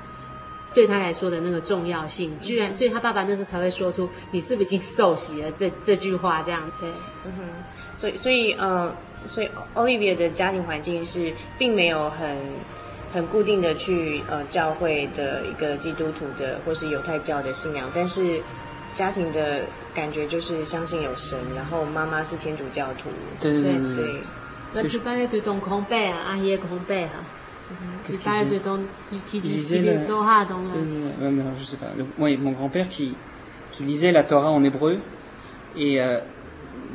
[0.74, 6.90] 对他来说的那个重要性，居然，所以他爸爸那时候才会说出“你是不是已经受洗了”这这句话，这样对，
[7.26, 7.44] 嗯哼，
[7.94, 12.38] 所以所以呃，所以 Olivier 的家庭环境是并没有很。
[13.14, 18.42] 很固定的去呃教会的一个基督徒的或是犹太教的信仰，但是
[18.94, 19.62] 家庭的
[19.94, 23.10] 感觉就是相信有神，然后妈妈是天主教徒。
[23.40, 23.96] 对对对对。
[23.96, 24.22] 对
[24.72, 27.14] 那去巴黎对东空贝啊，阿爷空贝哈。
[28.06, 30.74] 去巴黎对东，去去去多哈东啊。
[30.76, 31.88] 没有没有，je sais pas.
[32.18, 33.16] Moi, mon grand-père qui
[33.72, 34.98] qui lisait la Torah en hébreu
[35.76, 36.00] et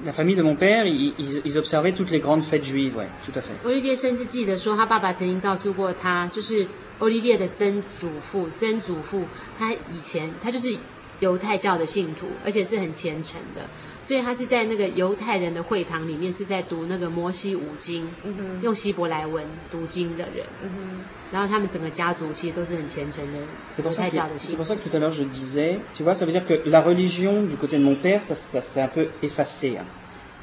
[0.04, 3.08] la famille de mon père, ils, ils, ils observaient toutes les grandes fêtes juives, ouais,
[3.24, 3.52] tout à fait.
[3.64, 6.66] Olivier 甚至记得说，他爸爸曾经告诉过他，就是
[7.00, 9.26] Olivier 的曾祖父、曾祖父，
[9.58, 10.76] 他以前他就是
[11.20, 13.68] 犹太教的信徒，而且是很虔诚的，
[14.00, 20.46] 所以他是在那个犹太人的会堂里面是在读那个摩西五经，嗯、用希伯来文读经的人。
[20.62, 23.39] 嗯、哼然后他们整个家族其实都是很虔诚的
[23.83, 24.51] 犹太教的信徒。
[24.51, 26.81] C'est pour ça que tout à l'heure je disais, tu vois, ça veut dire que la
[26.81, 29.77] religion du côté de mon père, ça, ça s'est un peu effacé.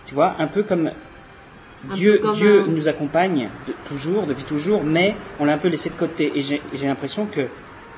[0.07, 0.93] Tu vois, un peu comme
[1.95, 2.67] Dieu, comme Dieu un...
[2.69, 6.33] nous accompagne de, toujours, depuis toujours, mais on l'a un peu laissé de côté.
[6.37, 7.49] Et j'ai l'impression que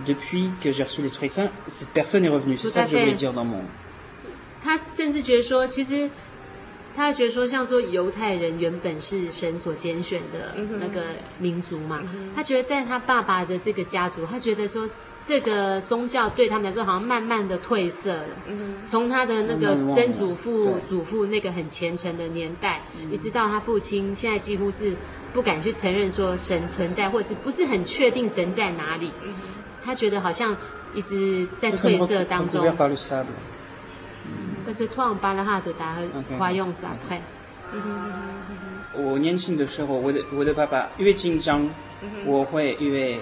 [0.06, 2.56] depuis que j'ai reçu l'Esprit Saint, cette personne est revenue.
[2.56, 3.60] C'est ça que je voulais dire dans mon.
[4.60, 6.10] 他甚至觉得说，其实
[6.95, 11.01] 他觉得说，像说犹太人原本是神所拣选的那个
[11.39, 14.89] 民族嘛，嗯、他觉得在他爸爸的这个家族，他觉得说。
[15.25, 18.27] 这个宗教对他们来说好像慢慢的褪色了。
[18.85, 24.93] 从他的那个曾祖父、祖父那个很虔诚的年代，一直到他父亲，现在几乎是
[25.31, 29.13] 不敢去承认说神存在，或者是不是很确定神在哪里。
[29.81, 30.57] 他觉得好像
[30.93, 32.61] 一直在褪色当中。
[34.65, 35.97] 但是突然巴拉哈的达
[36.37, 37.21] 花用耍快？
[38.93, 41.69] 我年轻的时候，我的我的爸爸越紧张，
[42.25, 43.19] 我会越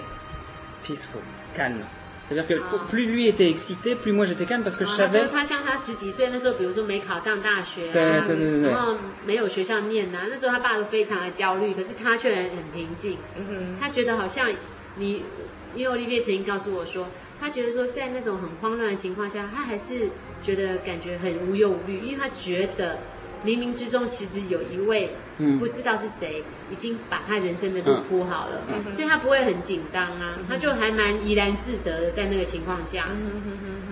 [0.85, 1.21] peaceful。
[1.55, 1.83] calme.
[2.29, 5.27] C'est-à-dire que plus lui était excité, plus moi j'étais calme parce que je savais.
[5.29, 13.17] 他像他十几岁那时候，比如说没考上大学啊，对对对对，然后没有学校念啊，那时候他爸都非常的焦虑，可是他却很平静。
[13.37, 14.49] 嗯哼，他觉得好像
[14.95, 15.23] 你，
[15.73, 17.07] 因为 Olivier 曾经告诉我说，
[17.41, 22.99] 他觉得说在那种很慌乱的情况下，他还是觉得感觉很无忧无虑，因为他觉得。
[23.43, 25.15] 冥冥之中，其实有一位
[25.57, 33.07] 不知道是谁，已经把他人生的路铺好了，嗯、所以他不会很紧张啊，嗯、他就还蛮怡然自得的在那个情况下。
[33.09, 33.90] 嗯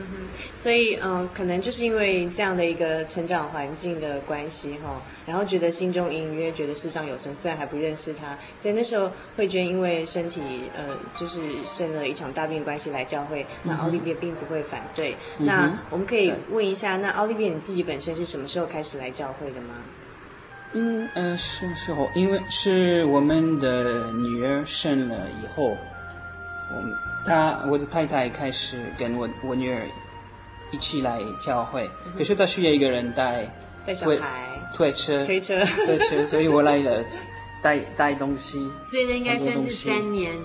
[0.62, 10.42] 所以，嗯，可能就是因为这样的一个成长环境的关系，哈，然后觉得心中隐隐约约觉得世上有神，虽然还不认识他，所以那时候慧娟因为身体，
[10.76, 15.16] 呃，就是生了一场大病关系来教会，那奥利维并不会反对。
[15.38, 19.76] 嗯、那我们可以问一下，那奥利维你自己本身是什么时候开始来教会的吗？
[20.74, 22.10] 嗯，呃，什么时候？
[22.14, 25.78] 因为是我们的女儿生了以后，
[26.76, 26.94] 我们
[27.26, 29.88] 她我的太太开始跟我我女儿。
[30.72, 33.46] 一起来教会，可是他需要一个人带
[33.86, 37.04] 带小孩、推车、推车、推车， 所以我来了，
[37.62, 38.70] 带带东西。
[38.84, 40.36] 所以呢，应该算是三年、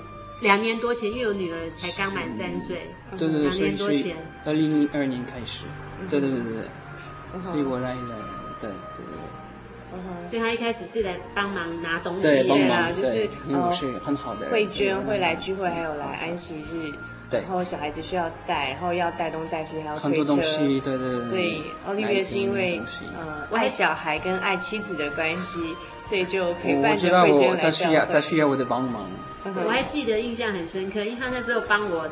[0.41, 5.65] 两年多前，因为我女儿才刚满三岁，对对对，两年多前，二零零二年开始，
[6.09, 8.17] 对对对对对，所以我来了，
[8.61, 10.25] 对对对。
[10.25, 14.49] 所以他一开始是来帮忙拿东西的，就是嗯，是很好的。
[14.51, 16.93] 慧娟会来聚会，还有来安息日。
[17.43, 20.09] 然后小孩子需要带，然后要带东带西，还要推车。
[20.09, 21.29] 很多东西，对对对。
[21.29, 22.81] 所以奥利维是因为
[23.17, 25.61] 呃爱小孩跟爱妻子的关系，
[26.01, 27.57] 所以就陪伴着慧娟来教会。
[27.57, 29.07] 他需要他需要我的帮忙。
[29.65, 32.09] 我还记得印象很深刻，因为他那时候帮我。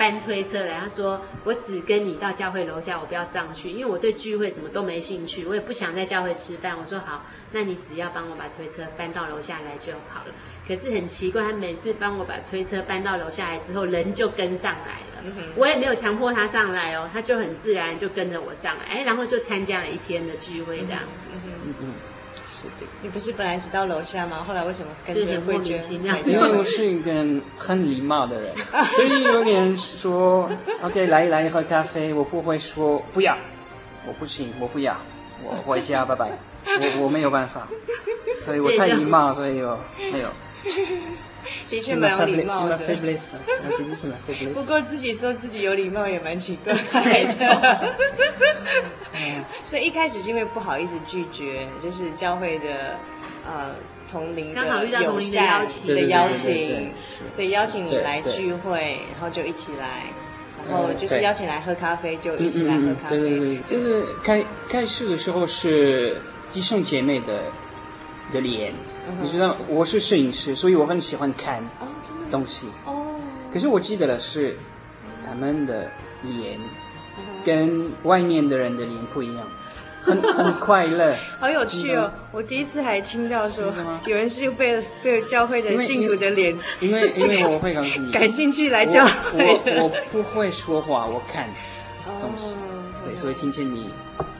[0.00, 10.32] 搬推车来，他说：“我只跟你到教会楼下，我不要上去，因为我对聚会什么都没兴趣，我也不想在教会吃饭。”我说：“好，那你只要帮我把推车搬到楼下来就好了。”
[10.66, 15.22] 可是很奇怪，他每次帮我把推车搬到楼下来之后，人就跟上来了。
[15.22, 21.28] 嗯、我也没有强迫他上来哦，他就很自然就跟着我上来，哎，然后就参加了一天的聚会这样子。
[21.34, 21.94] 嗯嗯
[22.64, 24.44] 嗯你不是本来只到楼下吗？
[24.46, 25.82] 后来为什么跟着慧娟？
[26.26, 27.12] 因为我是一个
[27.56, 28.54] 很礼貌的人，
[28.94, 30.50] 所以有点说
[30.82, 33.36] ，OK，来来喝咖啡，我不会说不要，
[34.06, 34.96] 我不行，我不要，
[35.42, 36.30] 我回家，拜拜，
[36.66, 37.66] 我我没有办法，
[38.44, 39.78] 所以我太礼貌，所以我
[40.12, 40.28] 没有。
[41.68, 42.78] 的确蛮有礼貌的。
[44.54, 47.94] 不过自己说自己有礼貌也蛮奇怪的。
[49.64, 52.96] 所以一开始是因为不好意思拒绝，就是教会的
[53.46, 53.74] 呃
[54.10, 56.92] 同龄的友善的邀请，
[57.34, 60.04] 所以邀请你来聚会，然后就一起来，
[60.68, 63.18] 然后就是邀请来喝咖啡，就一起来喝咖啡。
[63.18, 66.20] 对对对，就是开开始的时候是
[66.52, 67.44] 弟兄姐妹的
[68.32, 68.72] 的脸。
[69.22, 71.62] 你知道我是摄影师，所以我很喜欢看
[72.30, 72.68] 东西。
[72.84, 73.06] 哦，
[73.52, 74.56] 可是我记得的是，
[75.26, 75.90] 他们的
[76.22, 76.58] 脸
[77.44, 79.46] 跟外面的人的脸不一样，
[80.02, 81.14] 很很快乐。
[81.40, 82.12] 好有趣哦！
[82.32, 83.72] 我第一次还听到说，
[84.06, 89.60] 有人是被被教会的信徒的脸，因为因为我会告诉你， 感兴趣来教会。
[89.66, 91.48] 我我不会说话，我看
[92.20, 92.54] 东西，
[93.04, 93.90] 对，所以今天你。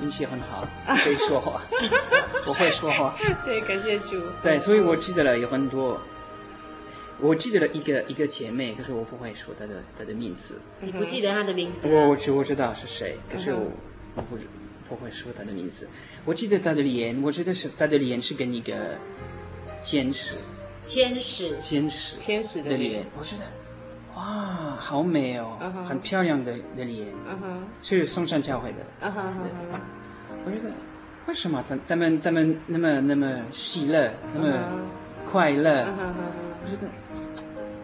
[0.02, 0.66] 运气很好，
[1.04, 1.62] 会说话，
[2.46, 3.14] 我会说话。
[3.44, 4.22] 对，感谢主。
[4.42, 6.00] 对，所以我记得了有很多，
[7.18, 10.58] 我记得了一个一个姐妹，可是我不会说她的她的名字。
[10.80, 11.86] 你不记得她的名字？
[11.86, 13.70] 我我知我知道是谁，可是我
[14.14, 14.38] 我不
[14.88, 15.86] 不会说她的名字。
[16.24, 18.74] 我记得她的脸，我觉得是她的脸是跟一个
[19.84, 20.36] 天使，
[20.88, 23.42] 天使，天使，天使的脸，我觉得
[24.16, 25.84] 哇，好美哦，uh huh.
[25.84, 27.62] 很漂亮的的脸，uh，huh.
[27.82, 29.22] 是松山教会的，uh，huh.
[30.44, 30.70] 我觉得
[31.26, 34.52] 为什么他他们他们那么那么喜乐，那么
[35.30, 36.12] 快乐？Uh.
[36.62, 36.88] 我觉得，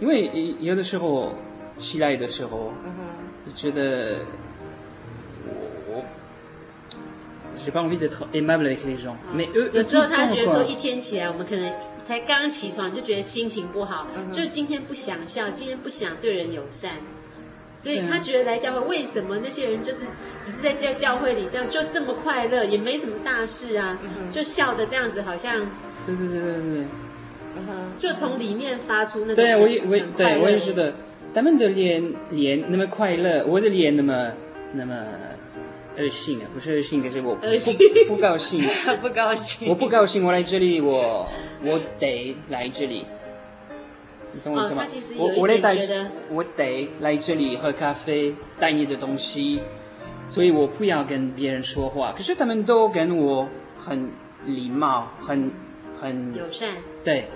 [0.01, 1.35] 因为有的时候
[1.77, 3.55] 起来的时候，嗯哼、uh，就、huh.
[3.55, 4.25] 觉得。
[9.73, 11.73] 有时候他觉得说一天起来，我们可能
[12.07, 16.93] 才刚刚起床就觉得心情不好，就今天不想笑，今天不想对人友善，
[17.73, 20.03] 所以他觉得来教会为什么那些人就是
[20.45, 23.99] 只是在在教会里这样就这么快乐，也没什么大事啊，
[24.31, 25.69] 就笑的这样子好像，
[26.07, 26.85] 对对对对对，
[27.97, 30.95] 就从里面发出那种对我也我对我也觉得
[31.35, 34.31] 他们的脸脸那么快乐，我的脸那么
[34.75, 34.95] 那么。
[35.99, 37.47] 恶性啊，不是恶性，可是我不
[38.07, 38.63] 不高兴，
[39.01, 41.27] 不高兴，我不高兴，我来这里，我
[41.63, 43.07] 我得来这里，
[44.33, 44.85] 你懂我意思吗？
[45.17, 45.77] 我我得带，
[46.31, 49.61] 我得来这里喝咖啡，带你的东西，
[50.29, 52.13] 所以我不要跟别人说话。
[52.17, 53.49] 可是他们都跟我
[53.79, 54.11] 很
[54.45, 55.51] 礼貌，很
[56.01, 57.29] 很友善，对，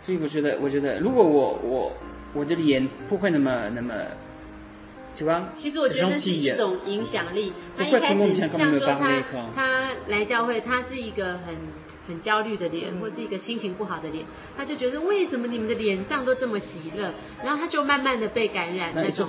[0.00, 1.96] 所以我觉得，我觉得如果我我
[2.34, 3.92] 我的脸不会那么那么。
[5.54, 7.50] 其实我觉得那是一种影响力。
[7.74, 9.24] 他一开始像说他
[9.54, 11.56] 他来教会，他是一个很
[12.06, 14.24] 很焦虑的脸，或是一个心情不好的脸，
[14.56, 17.14] 他就觉得为什么你们的脸上都这么喜乐？
[17.42, 19.28] 然后他就慢慢的被感染那种。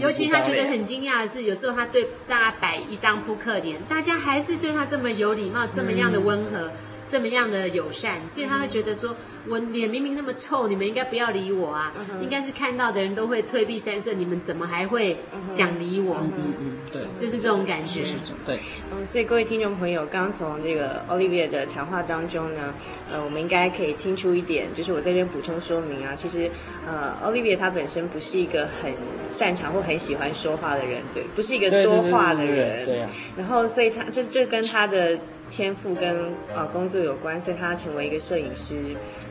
[0.00, 6.72] 尤其他觉得很惊讶的是，有时候他对大家摆一张扑克脸，大家还是对他这么有礼貌，这么样的温和。
[7.08, 9.16] 这么样的友善，所以他会觉得说，
[9.48, 11.92] 我脸明明那么臭，你们应该不要理我啊！
[12.20, 16.16] 应该是看到的人都会退避三舍，你们怎么还会想理我？
[16.16, 18.04] 嗯嗯嗯，对，就是这种感觉。
[18.44, 18.58] 对，
[18.92, 22.74] 嗯，所以各位听众朋友，刚从这个 Olivier 的谈话当中呢，
[23.10, 26.50] 呃，我们应该可以听出一点，就是我在这边补充说明啊，其实，
[26.86, 28.92] 呃，Olivier 他本身不是一个很
[29.26, 33.10] 擅长或很喜欢说话的人，对，不是一个多话的人，对啊。
[33.36, 35.18] 然后，所以他这这跟他的。
[35.48, 38.76] 天赋跟呃工作有关，所以他成为一个摄影师。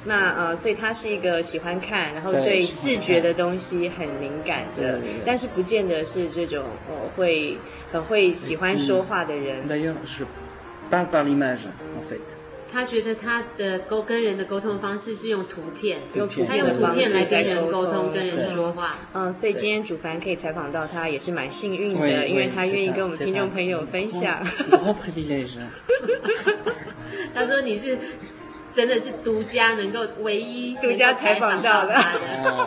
[0.05, 7.57] 那呃，所以他是一个喜欢看，然后对视觉的东西很敏感的，但是不见得是这种呃会
[7.91, 9.68] 很会喜欢说话的人。
[12.72, 18.97] 他觉得他的沟跟人的沟通方式是用图片，用图片的方式来跟人沟通，跟人说话。
[19.13, 24.45] 嗯，所以今天主凡可以采访到他，也是蛮幸运的，因为他愿意跟我们听众朋友分享。
[27.34, 27.97] 他说你是。
[28.78, 31.95] 真的是独家能够唯一独家采访到的，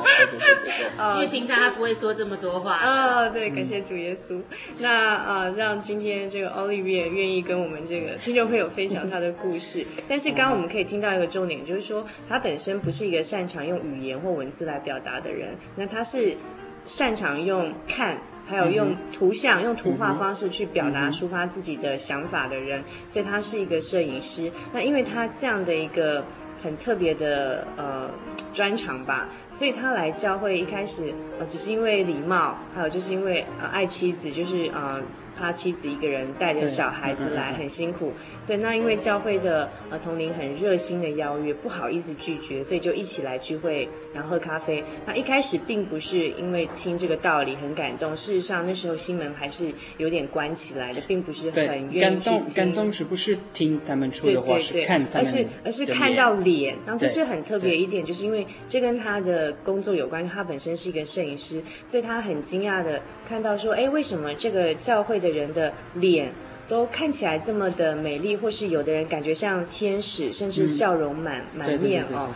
[1.14, 2.80] 因为平常他不会说这么多话。
[2.84, 4.40] 哦，对，感谢主耶稣。
[4.80, 9.86] 那呃，让今天这个 Olivier 愿意跟我们这个听众朋友分享他的故事。
[10.10, 16.36] 但是刚刚我们可以听到一个重点，就是说他本身不是一个擅长用语言或文字来表达的人，那他是
[16.84, 18.20] 擅长用看。
[18.50, 24.50] 还有用图像、用图画方式去表达、抒发自己的想法的人，所以他是一个摄影师。
[24.72, 26.24] 那因为他这样的一个
[26.60, 28.10] 很特别的呃
[28.52, 35.00] 专长吧，所以他来教会一开始呃只是因为礼貌，还有就是因为呃爱妻子，就是呃。
[35.38, 38.12] 他妻子一个人带着小孩子来，很辛苦，
[38.50, 44.82] 所以那因为教会的呃同龄很热心的邀约，不好意思拒绝，所以就一起来聚会，然后喝咖啡。
[45.06, 52.32] 那一开始并不是因为听这个道理很感动，事实上那时候心门还是有点关起来的，并不是很愿意去听。
[52.32, 56.76] 感动，感动是不是听他们说的话，是看他们，而是而是看到脸。
[56.84, 65.30] 然后这是很特别一点，就是因为这跟他的工作有关，他本身是一个摄影师，所以他很惊讶的看到说，哎，为什么这个教会的。
[65.30, 66.28] 人的脸
[66.70, 72.30] 都看起来这么的美丽，或是有的人感觉像天使，甚至笑容满满面哦。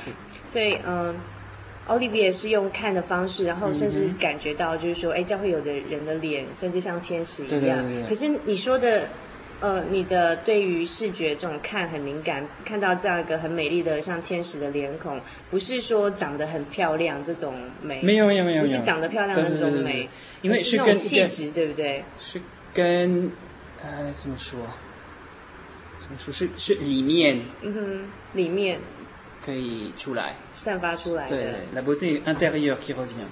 [0.49, 1.15] 所以，嗯
[1.87, 7.61] ，Olivier 是用看的方式，然后甚至感觉到，就是说，哎，教会有的人的脸，甚至像天使一样。
[7.61, 8.09] 对对对对。
[8.09, 9.05] 可是你说的，
[9.61, 20.09] 呃，你的对于视觉这种看很敏感，看到这样一个很美丽的像天使的脸孔，不是说长得很漂亮这种美，没有没有没有，不是长得漂亮的那种美，
[20.43, 22.03] 因为是那种气质，对不对？
[22.19, 22.41] 是。
[22.75, 23.31] 跟，
[23.84, 24.60] 呃，怎么说？
[26.00, 27.46] 怎么说是是里面？
[27.62, 28.80] 嗯哼，里面
[29.46, 31.36] 可以出来，散发出来的。
[31.36, 33.28] 对，la beauté intérieure qui revient,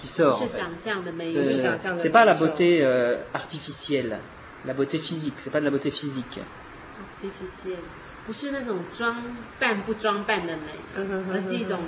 [0.00, 0.38] qui sort。
[0.38, 2.02] 是长相的美，是长相的。
[2.02, 2.84] C'est pas la beauté
[3.32, 4.18] artificielle,
[4.66, 7.82] la beauté physique, c'est pas de la beauté physique。artificielle
[8.24, 9.22] 不是那种装
[9.58, 11.02] 扮不装扮的美，
[11.32, 11.80] 而是一种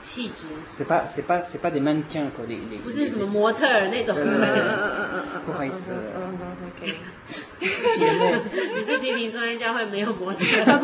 [0.00, 0.46] 气质。
[0.68, 2.78] C'est pas c'est pas c'est pas des mannequins quoi les les。
[2.78, 4.14] 不是什么模特儿 那种。
[5.46, 5.92] 不好意思。
[6.76, 6.94] OK。
[7.26, 8.34] 姐妹。
[8.76, 10.78] 你是批评松山教会没有模特儿？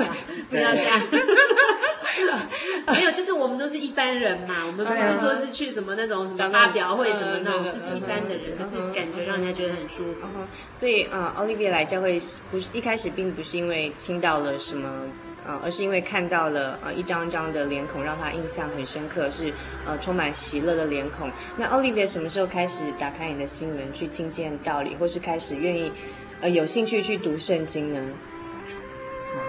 [0.50, 1.00] 不要这样。
[2.86, 10.26] 没有，就是我们都是一般人嘛，我们不是说是去什么那种什么发表会什么那种，就是一般的人，可是感觉让人家觉得很舒服。
[10.78, 14.88] 所以，呃，Olivia 来教会不是一开始并不是因为听到了什么，
[15.46, 19.52] 呃，而是因为看到了呃一张张的脸孔，让他印象很深刻，是
[19.86, 21.30] 呃充满喜乐的脸孔。
[21.56, 25.92] 那 Olivia 什么时候开始打开你的心门，去听见道理，或是开始愿意
[26.40, 28.00] 呃有兴趣去读圣经呢？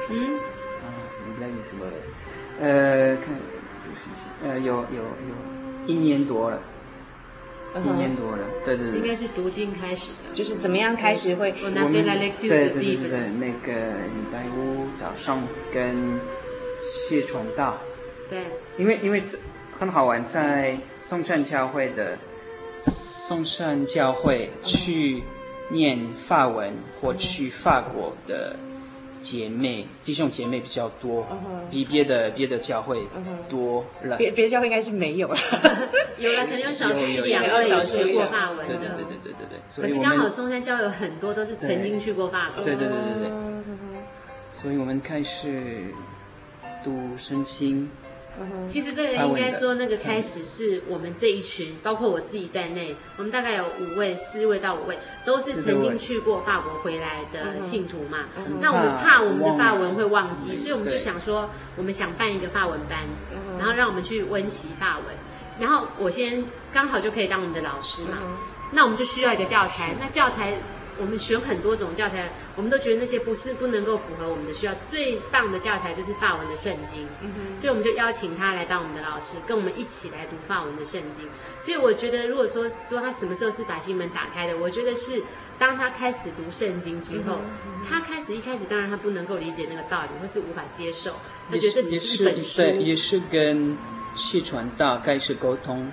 [0.10, 0.36] 嗯，
[0.84, 0.86] 啊，
[1.16, 1.86] 什么什么？
[2.60, 3.36] 呃，看，
[3.82, 4.10] 就是
[4.44, 6.62] 呃，有有有一年多了，
[7.84, 11.54] 一年多了，对对对，应该是读经开始的，就是怎么样开始会？
[11.64, 13.74] 我们对对对对，那个
[14.08, 15.42] 礼拜五早上
[15.74, 16.20] 跟
[16.80, 17.78] 谢传道，
[18.30, 18.46] 对，
[18.78, 19.22] 因为因为
[19.74, 22.18] 很好玩，在松山教会的
[22.78, 25.24] 松山教会去
[25.70, 28.56] 念法文或去法国的。
[29.26, 31.26] 姐妹、弟兄姐妹比较多，
[31.72, 33.02] 比别的别的教会
[33.50, 34.16] 多了。
[34.18, 35.38] 别别的教会应该是没有了，
[36.20, 38.68] 有了，可能有少数一两位有学过法文。
[38.68, 39.82] 对对对对对对对。
[39.82, 42.64] 可是刚好松山教有很多都是曾经去过法国。
[42.64, 43.32] 对对对对对。
[44.52, 45.86] 所以我们开始
[46.84, 47.90] 读圣经。
[48.68, 58.26] 其实这个应该说，那个开始是我们这一群，包括我自己在内，我们大概有五位、四位到五位，都是曾经去过法国回来的信徒嘛。
[58.60, 63.00] 那我们怕我们的法文会忘记，所以我们就想说，我们想办一个法文班，
[63.58, 65.16] 然后让我们去温习法文。
[65.60, 68.18] 然后我先刚好就可以当我们的老师嘛，
[68.72, 70.58] 那我们就需要一个教材，那教材。
[70.98, 74.74] 我们选很多种教材，我们都觉得那些不是不能够符合我们的需要。
[74.90, 81.28] 最棒的教材就是法文的圣经，嗯，所以我们就邀请他来当我们的老师，跟我们一起来读法文的圣经。
[81.60, 85.22] 所以我觉得，如果说说他什么时候是把心门打开的，我觉得是
[85.60, 87.40] 当他开始读圣经之后，
[87.88, 91.16] 他开始一开始当然他不能够理解那个道理，或是无法接受，
[91.50, 93.78] 他觉得这只是一本书，对，也是跟
[94.16, 95.92] 谢传大开始沟通。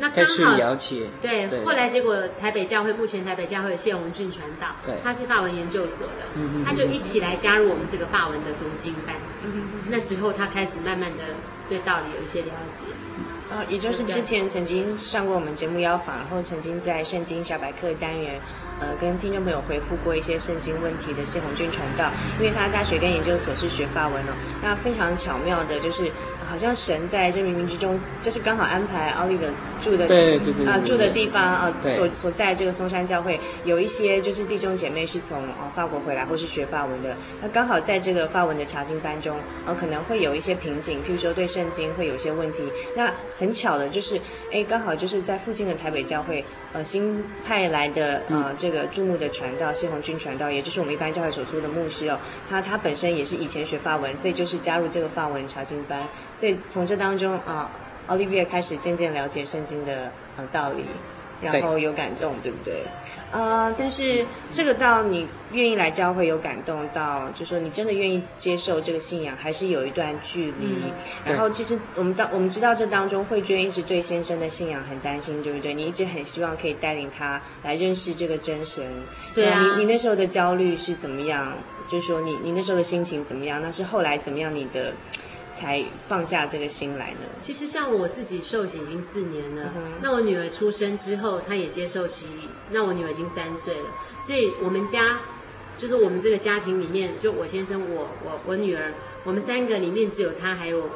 [0.00, 6.24] 那刚好了解，对，后来结果台北教会目前台北教会有谢宏俊传道，对，他是法文研究所的，
[6.64, 9.16] 他就一起来加入我们这个法文的读经班。
[9.88, 11.24] 那时候他开始慢慢的
[11.68, 12.84] 对道理有一些了解。
[13.50, 18.38] 啊，也就是之前曾经上过我们节目邀访，然后曾经在圣经小百科单元，
[18.78, 24.32] 呃，跟听众朋友回复过一些圣经问题的谢宏俊传道，因为他大学跟研究所是学法文哦，
[24.62, 26.10] 那非常巧妙的就是。
[26.48, 42.58] 好像神在这冥冥之中，就是刚好安排奥利的住的对对对啊住的地方啊，所所在这个松山教会有一些就是弟兄姐妹是从啊法国回来或是学法文的，那刚好在这个法文的查经班中啊，可能会有一些瓶颈，譬如说对圣经会有一些问题。
[42.96, 44.20] 那很巧的就是，
[44.52, 46.44] 哎，刚好就是在附近的台北教会。
[46.70, 52.18] 呃，新派来的呃，这个注目的传道谢红军传道，也就是我们一般教会所说的牧师哦，
[52.50, 56.06] 他他本身也是以前学法文，所以就是加入这个法文查经班，
[56.36, 57.70] 所以从这当中啊，
[58.08, 60.84] 奥利维亚开始渐渐了解圣经的呃道理。
[61.40, 62.82] 然后有感动，对，不对？
[63.30, 70.66] 啊、呃，但是这个到你愿意来教会有感动到，就说你真的愿意接受这个信仰，还是有一段距离。
[70.66, 70.92] 嗯、
[71.24, 75.72] 然后其实我们当我们知道这当中，慧娟一直对先生的信仰很担心，对不对？
[75.74, 78.84] 你一直很希望可以带领他来认识这个真神。
[79.32, 79.60] 对啊。
[79.60, 81.52] 你你那时候的焦虑是怎么样？
[81.88, 83.62] 就是说你你那时候的心情怎么样？
[83.62, 84.52] 那是后来怎么样？
[84.52, 84.92] 你的。
[85.58, 87.20] 才放下这个心来呢。
[87.42, 93.90] 其实像我自己受洗已经四年了，嗯、那我女儿出生之后，她也接受洗礼，那我女儿已经三岁了，
[94.20, 95.18] 所以我们家
[95.76, 98.92] 就是我们这个家庭里面，就我先生、我、我、我女儿，
[99.24, 100.88] 我们三个里面只有她还有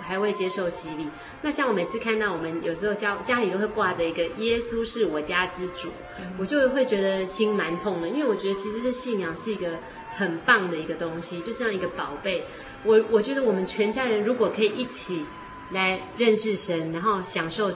[0.00, 1.08] 还未接受洗礼。
[1.42, 5.90] 那像我每次看到我们有时候家家里都会挂着一个“耶稣是我家之主”，
[6.20, 9.78] 嗯、我就会觉得心蛮痛的，因为我觉得其实这信仰是一个
[10.16, 12.44] 很棒的一个东西，就像一个宝贝。
[12.86, 15.24] 我我觉得我们全家人如果可以一起
[15.72, 17.70] 来认识神，然后享受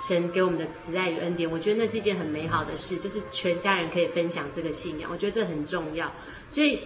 [0.00, 6.12] 神给我们的慈爱与恩典，我觉得那是一件很美好的事，就是全家人可以分享这个信仰，我觉得这很重要。
[6.48, 6.80] 所以，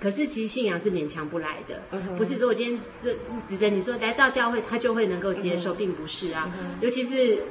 [0.00, 1.82] 可是其实信仰是勉强不来的，
[2.16, 6.52] 不是说我今天这指着你说来到教会，他就会能够接受，并不是啊。
[6.80, 7.44] 尤其是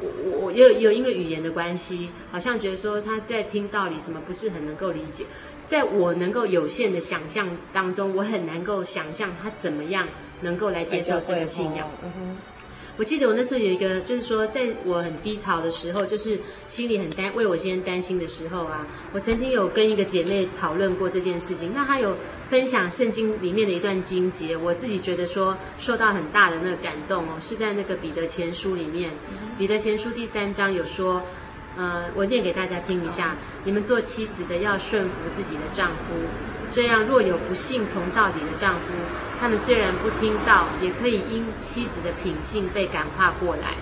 [0.00, 5.24] 我我我有有因为语言的关系，好像觉得说他在听道理什么不是很能够理解。
[5.64, 10.06] 在我能够有限的想象当中，我很难够想象他怎么样
[10.42, 11.88] 能够来接受这个信仰。
[12.96, 16.38] 我记得我那时候有一个，就是说，在我很低潮的时候，就是
[16.68, 21.72] 心里很担为我先生担心的时候啊，我曾经有跟一个姐妹讨论过这件事情。
[21.74, 22.16] 那她有
[22.48, 29.10] 分享圣经里面的一段经节，我自己觉得说受到很大的那个感动哦，是在那个彼得前书里面，
[29.58, 31.22] 彼得前书第三章有说。
[31.76, 33.36] 呃，我念给大家听一下。
[33.64, 36.14] 你们做妻子的要顺服自己的丈夫，
[36.70, 38.80] 这样若有不幸从到底的丈夫，
[39.40, 43.74] 他们虽然不听到，也可以因妻子的品性被感化过来。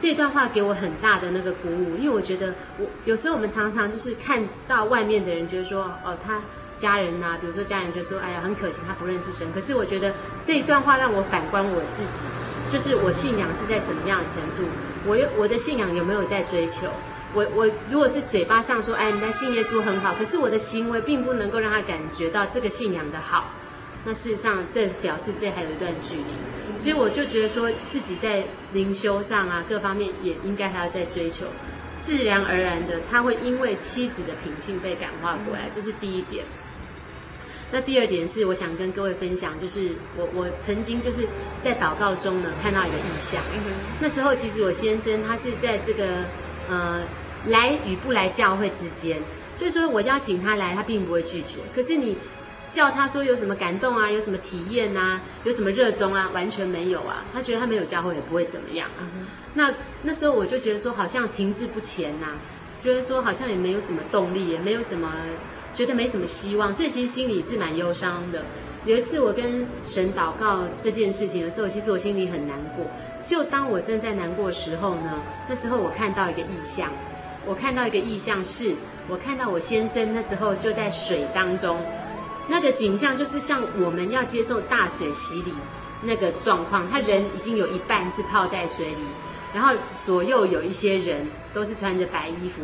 [0.00, 6.40] 这段话给我很大的那个鼓舞，因为我觉得我有时候我们常常就是看到外面的人，觉得说哦，他
[6.78, 9.52] 家人呐，比如说家人就说，哎呀，很可惜他不认识神。
[9.52, 12.24] 可是我觉得这一段话让我反观我自己，
[12.70, 14.66] 就是我信仰是在什么样的程度。
[15.06, 16.86] 我有我的信仰有没有在追求？
[17.34, 23.50] 我我如果是嘴巴上说，哎，你的信耶稣很好，可是我的行为并不能够让他感觉到这个信仰的好，
[24.04, 26.24] 那事实上这表示这还有一段距离。
[26.76, 31.46] 所以我就觉得说自己在灵修上啊，各方面也应该还要再追求，
[31.98, 36.46] 自然而然的他会因为妻子的品性被感化过来，这是第一点。
[37.70, 41.28] 那第二点是，我想跟各位分享，就是我我曾经就是
[41.60, 43.42] 在祷告中呢看到一个意象。
[44.00, 46.24] 那时候其实我先生他是在这个
[46.70, 47.02] 呃
[47.44, 49.20] 来与不来教会之间，
[49.54, 51.58] 所以说我邀请他来，他并不会拒绝。
[51.74, 52.16] 可是你
[52.70, 57.22] 叫他说有什么感动啊，有什么体验啊，有什么热衷啊，完全没有啊。
[57.34, 59.04] 他觉得他没有教会也不会怎么样啊。
[59.52, 62.28] 那那时候我就觉得说好像停滞不前呐，
[62.82, 65.12] 觉得说好像也没有什么动力，也没有什么。
[65.74, 68.44] 觉得没什么希望，所以其实心里是蛮忧伤的。
[68.84, 72.86] 有一次我跟神祷告这件事情的时候，其实我心里很难过。
[73.22, 76.90] 就当我正在难过的时候呢，那时候我看到一个意象，
[77.44, 78.74] 我看到一个意象是，
[79.08, 81.84] 我看到我先生那时候就在水当中，
[82.48, 85.52] 那个景象就是像我们要接受大水洗礼
[86.02, 89.04] 那个状况，他人已经有一半是泡在水里，
[89.52, 89.74] 然后
[90.06, 92.62] 左右有一些人都是穿着白衣服。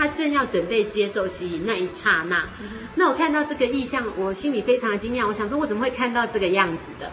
[0.00, 2.48] 他正要准备接受洗礼那一刹那，
[2.94, 5.26] 那我看到这个意象，我心里非常的惊讶。
[5.26, 7.12] 我想说，我怎么会看到这个样子的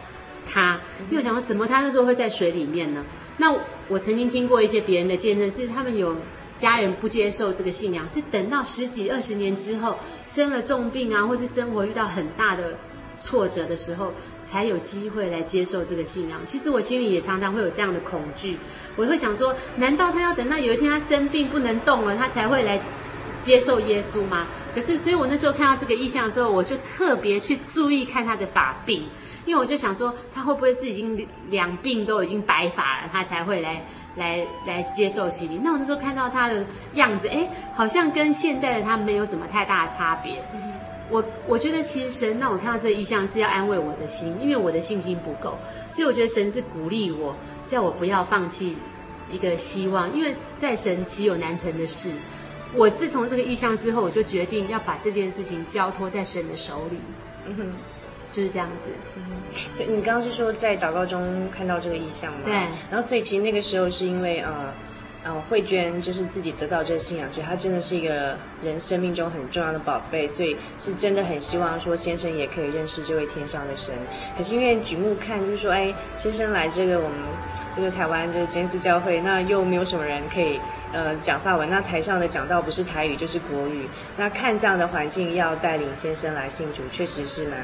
[0.49, 0.79] 他？
[1.09, 3.03] 因为我想说，怎么他那时候会在水里面呢？
[3.39, 3.53] 那
[3.89, 6.15] 我曾经听过一些别人的见证，是他们有
[6.55, 12.79] 家人不接受这个信仰，是等到十几二十年之后生了重病啊，或是生活遇到很大的。
[13.19, 16.39] 挫折的时候，才有机会来接受这个信仰。
[16.45, 18.57] 其实我心里也常常会有这样的恐惧，
[18.95, 22.81] 我会想说：难道他要等到有一天他生病不能动了，他才会来
[23.39, 24.47] 接受耶稣吗？
[24.73, 29.01] 可是，所以我那时候看到这个意象的时候，我就特别去注意看他的发鬓，
[29.45, 35.59] 因为我就想说，他会不会是已经两鬓都已经白发了，他才会来来来接受洗礼？
[35.63, 40.43] 那我那时候看到他的样子，哎，好像跟现在的他没有什么太大的差别。
[41.09, 45.57] 我我觉得其实神让我看到这个异象是要安慰我的心，因为我的信心不够，
[45.89, 47.35] 所以我觉得神是鼓励我，
[47.65, 48.77] 叫我不要放弃
[49.31, 52.11] 一个希望，因为在神岂有难成的事。
[52.73, 56.97] 我自从这个意向之后，我就决定要把这件事情交托在神的手里。
[57.45, 57.73] 嗯哼，
[58.31, 58.89] 就是这样子。
[59.15, 62.39] 嗯哼，所以你刚刚是说在祷告中看到这个意向吗？
[62.43, 62.53] 对。
[62.91, 64.73] 然后所以其实那个时候是因为呃。
[65.23, 73.93] 然后慧娟就是自己得到这个信仰，所以她真的是一个人生命中很重要的宝贝，所以是真的很希望说先生也可以认识这位天上的神。
[74.37, 77.17] 可是因为举目看，就是说，哎，先生来这个我们
[77.75, 80.59] 这个台湾这个耶稣教会，那又没有什么人可以
[80.93, 87.59] 呃讲法文，那台上的讲道不是台语就是国语，那看这样的环境要带领先生来信主，确实是蛮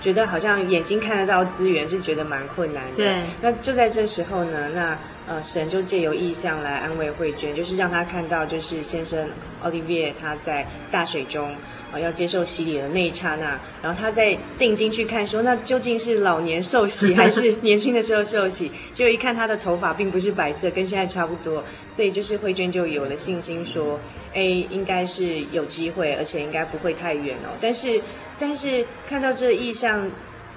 [0.00, 2.96] 觉得好像眼睛看得到资源是觉得蛮困难的。
[2.96, 4.98] 对，那就在这时候呢，那。
[5.28, 9.30] 呃，神就借由意象来安慰慧娟，就是让她看到，就是先生
[9.62, 11.54] Olivier 他在大水中，
[11.92, 18.72] 呃，要接受洗礼的那一刹那，然后他在定睛去看，说那究竟是老年受洗还是年轻的时候受洗？
[18.92, 21.62] 就一看他的头发并不是白色，跟现在差不多，
[21.94, 24.00] 所以就是慧娟就有了信心说，
[24.34, 27.54] 哎，应该是有机会，而且应该不会太远哦。
[27.60, 28.00] 但是，
[28.40, 30.10] 但是看到这异象，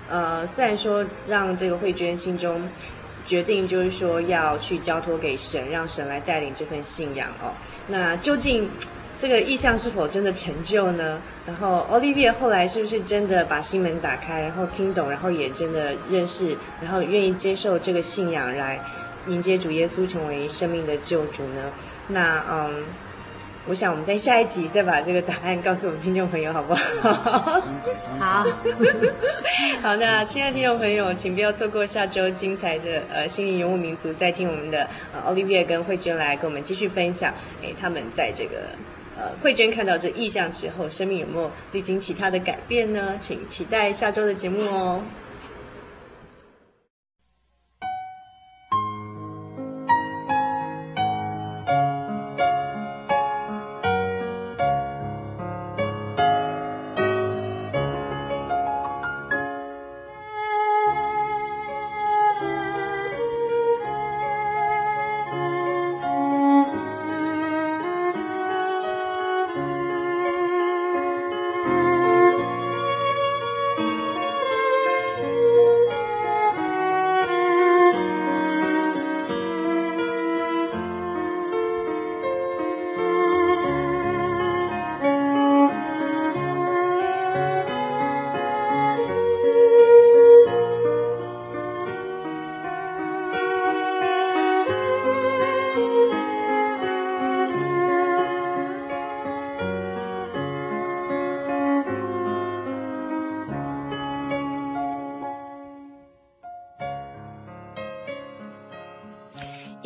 [0.09, 2.67] 呃，虽然说让这个慧娟心中。
[3.25, 7.53] 决定就是说要去交托给神，让神来带领这份信仰哦。
[7.87, 8.69] 那究竟
[9.15, 11.21] 这个意向是否真的成就呢？
[11.47, 18.77] 然后 Olivier 后来是不是真的把心门打开，然后听懂，然后也真的认识，然后愿意接受这个信仰来
[19.27, 21.71] 迎接主耶稣成为生命的救主呢？
[22.09, 22.83] 那嗯。
[23.65, 27.13] 我想我们在下一集再把这个答案告诉我们听众朋友，好不好？
[28.19, 28.43] 好，
[29.81, 29.95] 好。
[29.95, 38.57] 那亲爱的听众朋友，请不要错过下周精彩的呃心灵游牧民族，再听我们的呃 Olivier 跟慧娟来跟我们继续分享，诶，他们在这个
[39.17, 43.15] 呃慧娟看到这意象之后，生命有没有历经其他的改变呢？
[43.17, 45.01] 请期待下周的节目哦。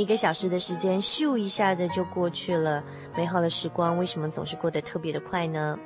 [0.07, 2.81] 一个小时的时间，咻一下的就过去了。
[3.17, 5.77] 美好的时光为什么总是过得特别的快呢？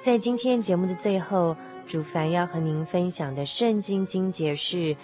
[0.00, 1.54] 在今天节目的最后，
[1.86, 4.76] 主凡要和您分享的圣经经节是《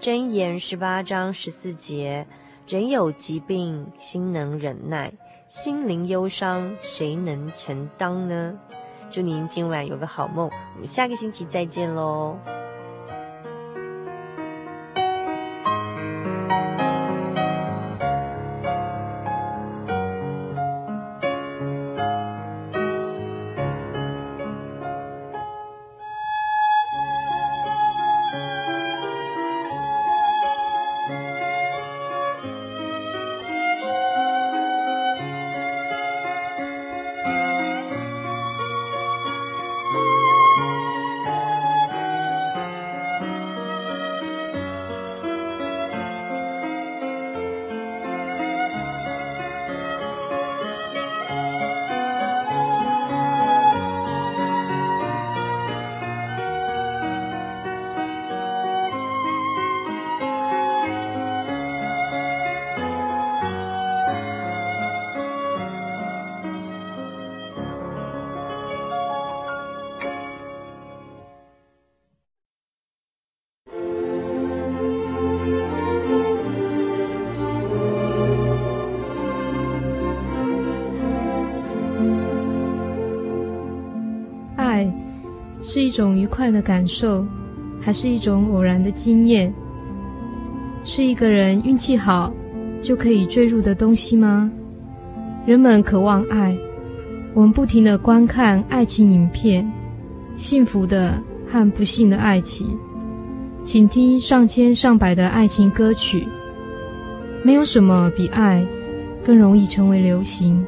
[0.00, 2.26] 箴言》十八章十四节
[2.66, 5.10] ：“人有疾病，心能忍耐；
[5.50, 8.58] 心灵忧伤，谁能承担呢？”
[9.12, 12.38] 祝您今晚有个好梦，我们下个星期再见喽。
[85.74, 87.26] 是一种愉快的感受，
[87.80, 89.52] 还是一种偶然的经验？
[90.84, 92.32] 是一个人运气好
[92.80, 94.48] 就可以坠入的东西吗？
[95.44, 96.56] 人们渴望爱，
[97.34, 99.68] 我们不停地观看爱情影片，
[100.36, 102.68] 幸福的和不幸的爱情，
[103.64, 106.24] 倾听上千上百的爱情歌曲。
[107.42, 108.64] 没有什么比爱
[109.24, 110.64] 更容易成为流行。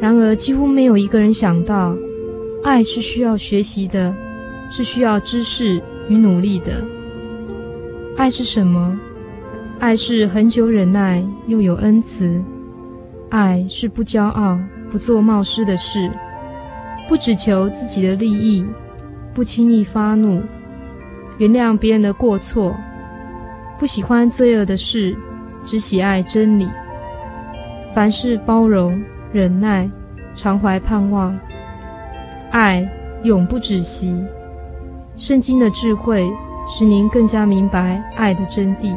[0.00, 1.96] 然而，几乎没有一个人想到。
[2.62, 4.14] 爱是需要学习的，
[4.70, 6.84] 是需要知识与努力的。
[8.18, 8.98] 爱是什么？
[9.78, 12.42] 爱是恒久忍耐，又有恩慈。
[13.30, 16.10] 爱是不骄傲，不做冒失的事，
[17.08, 18.66] 不只求自己的利益，
[19.32, 20.42] 不轻易发怒，
[21.38, 22.76] 原谅别人的过错，
[23.78, 25.16] 不喜欢罪恶的事，
[25.64, 26.68] 只喜爱真理。
[27.94, 29.02] 凡事包容、
[29.32, 29.90] 忍耐，
[30.34, 31.38] 常怀盼望。
[32.50, 32.86] 爱
[33.22, 34.14] 永不止息。
[35.16, 36.30] 圣经的智慧
[36.66, 38.96] 使您更加明白爱的真谛。